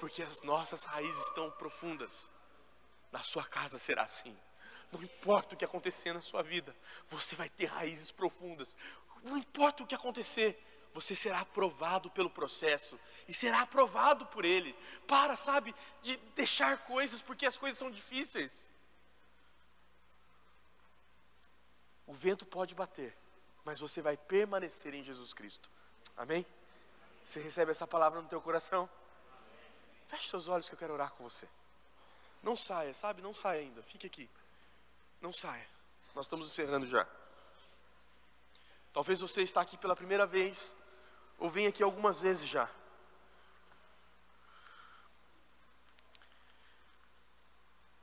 porque 0.00 0.22
as 0.22 0.42
nossas 0.42 0.84
raízes 0.84 1.24
estão 1.24 1.50
profundas. 1.52 2.28
Na 3.12 3.22
sua 3.22 3.44
casa 3.44 3.78
será 3.78 4.02
assim. 4.02 4.36
Não 4.90 5.02
importa 5.02 5.54
o 5.54 5.56
que 5.56 5.64
acontecer 5.64 6.12
na 6.12 6.20
sua 6.20 6.42
vida, 6.42 6.74
você 7.08 7.34
vai 7.34 7.48
ter 7.48 7.66
raízes 7.66 8.10
profundas. 8.10 8.76
Não 9.22 9.38
importa 9.38 9.82
o 9.82 9.86
que 9.86 9.94
acontecer, 9.94 10.60
você 10.92 11.14
será 11.14 11.40
aprovado 11.40 12.10
pelo 12.10 12.28
processo 12.28 12.98
e 13.26 13.32
será 13.32 13.62
aprovado 13.62 14.26
por 14.26 14.44
Ele. 14.44 14.76
Para, 15.06 15.36
sabe, 15.36 15.74
de 16.02 16.16
deixar 16.34 16.78
coisas 16.78 17.22
porque 17.22 17.46
as 17.46 17.56
coisas 17.56 17.78
são 17.78 17.90
difíceis. 17.90 18.70
O 22.06 22.12
vento 22.12 22.44
pode 22.44 22.74
bater, 22.74 23.16
mas 23.64 23.80
você 23.80 24.02
vai 24.02 24.16
permanecer 24.16 24.94
em 24.94 25.02
Jesus 25.02 25.32
Cristo. 25.32 25.68
Amém? 26.16 26.44
Você 27.24 27.40
recebe 27.40 27.70
essa 27.70 27.86
palavra 27.86 28.20
no 28.20 28.28
teu 28.28 28.40
coração? 28.40 28.88
Feche 30.08 30.28
seus 30.28 30.48
olhos 30.48 30.68
que 30.68 30.74
eu 30.74 30.78
quero 30.78 30.92
orar 30.92 31.12
com 31.12 31.24
você. 31.24 31.48
Não 32.42 32.56
saia, 32.56 32.92
sabe? 32.92 33.22
Não 33.22 33.32
saia 33.32 33.60
ainda. 33.60 33.82
Fique 33.82 34.06
aqui. 34.06 34.28
Não 35.20 35.32
saia. 35.32 35.66
Nós 36.14 36.26
estamos 36.26 36.50
encerrando 36.50 36.84
já. 36.84 37.06
Talvez 38.92 39.20
você 39.20 39.42
está 39.42 39.60
aqui 39.60 39.76
pela 39.76 39.96
primeira 39.96 40.26
vez, 40.26 40.76
ou 41.38 41.50
vem 41.50 41.66
aqui 41.66 41.82
algumas 41.82 42.20
vezes 42.20 42.46
já. 42.46 42.70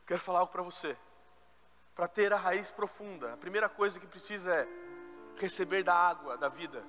Quero 0.05 0.19
falar 0.19 0.39
algo 0.39 0.51
para 0.51 0.63
você. 0.63 0.97
Para 1.95 2.07
ter 2.07 2.31
a 2.31 2.37
raiz 2.37 2.71
profunda, 2.71 3.33
a 3.33 3.37
primeira 3.37 3.67
coisa 3.67 3.99
que 3.99 4.07
precisa 4.07 4.53
é 4.53 4.67
receber 5.37 5.83
da 5.83 5.93
água 5.93 6.37
da 6.37 6.49
vida. 6.49 6.85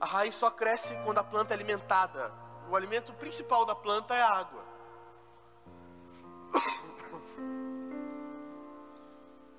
A 0.00 0.06
raiz 0.06 0.34
só 0.34 0.50
cresce 0.50 0.94
quando 1.04 1.18
a 1.18 1.24
planta 1.24 1.54
é 1.54 1.56
alimentada. 1.56 2.32
O 2.68 2.76
alimento 2.76 3.12
principal 3.14 3.64
da 3.64 3.74
planta 3.74 4.14
é 4.14 4.22
a 4.22 4.30
água. 4.30 4.64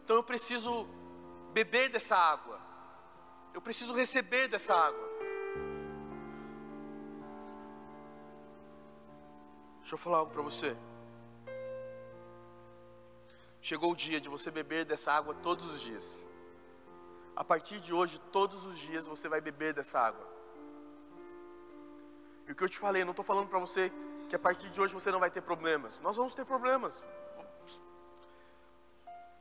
Então 0.04 0.16
eu 0.16 0.24
preciso 0.24 0.88
beber 1.52 1.90
dessa 1.90 2.16
água. 2.16 2.58
Eu 3.54 3.62
preciso 3.62 3.94
receber 3.94 4.48
dessa 4.48 4.74
água. 4.74 5.06
Deixa 9.82 9.96
eu 9.96 9.98
falar 9.98 10.20
algo 10.20 10.32
para 10.32 10.42
você. 10.42 10.78
Chegou 13.70 13.92
o 13.92 13.96
dia 13.96 14.20
de 14.22 14.30
você 14.36 14.50
beber 14.60 14.84
dessa 14.92 15.12
água 15.12 15.34
todos 15.48 15.66
os 15.72 15.82
dias. 15.82 16.26
A 17.36 17.44
partir 17.44 17.80
de 17.80 17.94
hoje, 17.94 18.20
todos 18.32 18.66
os 18.66 18.78
dias 18.78 19.06
você 19.06 19.28
vai 19.28 19.42
beber 19.42 19.74
dessa 19.74 20.00
água. 20.00 20.26
E 22.48 22.52
o 22.52 22.56
que 22.56 22.64
eu 22.64 22.70
te 22.70 22.80
falei, 22.86 23.04
não 23.04 23.12
estou 23.12 23.26
falando 23.26 23.50
para 23.50 23.60
você 23.60 23.92
que 24.30 24.36
a 24.36 24.40
partir 24.40 24.70
de 24.70 24.80
hoje 24.82 24.94
você 24.94 25.12
não 25.12 25.20
vai 25.20 25.30
ter 25.30 25.42
problemas. 25.42 26.00
Nós 26.02 26.16
vamos 26.16 26.34
ter 26.34 26.46
problemas 26.46 27.04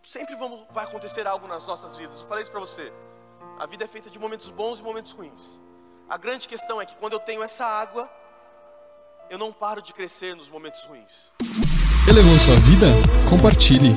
sempre 0.06 0.36
vamos, 0.36 0.60
vai 0.70 0.84
acontecer 0.84 1.26
algo 1.26 1.46
nas 1.46 1.66
nossas 1.66 1.96
vidas. 1.96 2.20
Eu 2.20 2.26
falei 2.26 2.42
isso 2.42 2.50
para 2.50 2.60
você. 2.60 2.92
A 3.58 3.66
vida 3.66 3.84
é 3.84 3.88
feita 3.88 4.08
de 4.08 4.18
momentos 4.18 4.50
bons 4.50 4.78
e 4.78 4.82
momentos 4.82 5.12
ruins. 5.12 5.60
A 6.08 6.16
grande 6.16 6.48
questão 6.48 6.80
é 6.80 6.86
que 6.86 6.94
quando 6.96 7.14
eu 7.14 7.20
tenho 7.20 7.42
essa 7.42 7.66
água, 7.66 8.10
eu 9.28 9.38
não 9.38 9.52
paro 9.52 9.82
de 9.82 9.92
crescer 9.92 10.36
nos 10.36 10.48
momentos 10.48 10.84
ruins. 10.84 11.32
Elevou 12.08 12.38
sua 12.38 12.54
vida? 12.56 12.86
Compartilhe. 13.28 13.96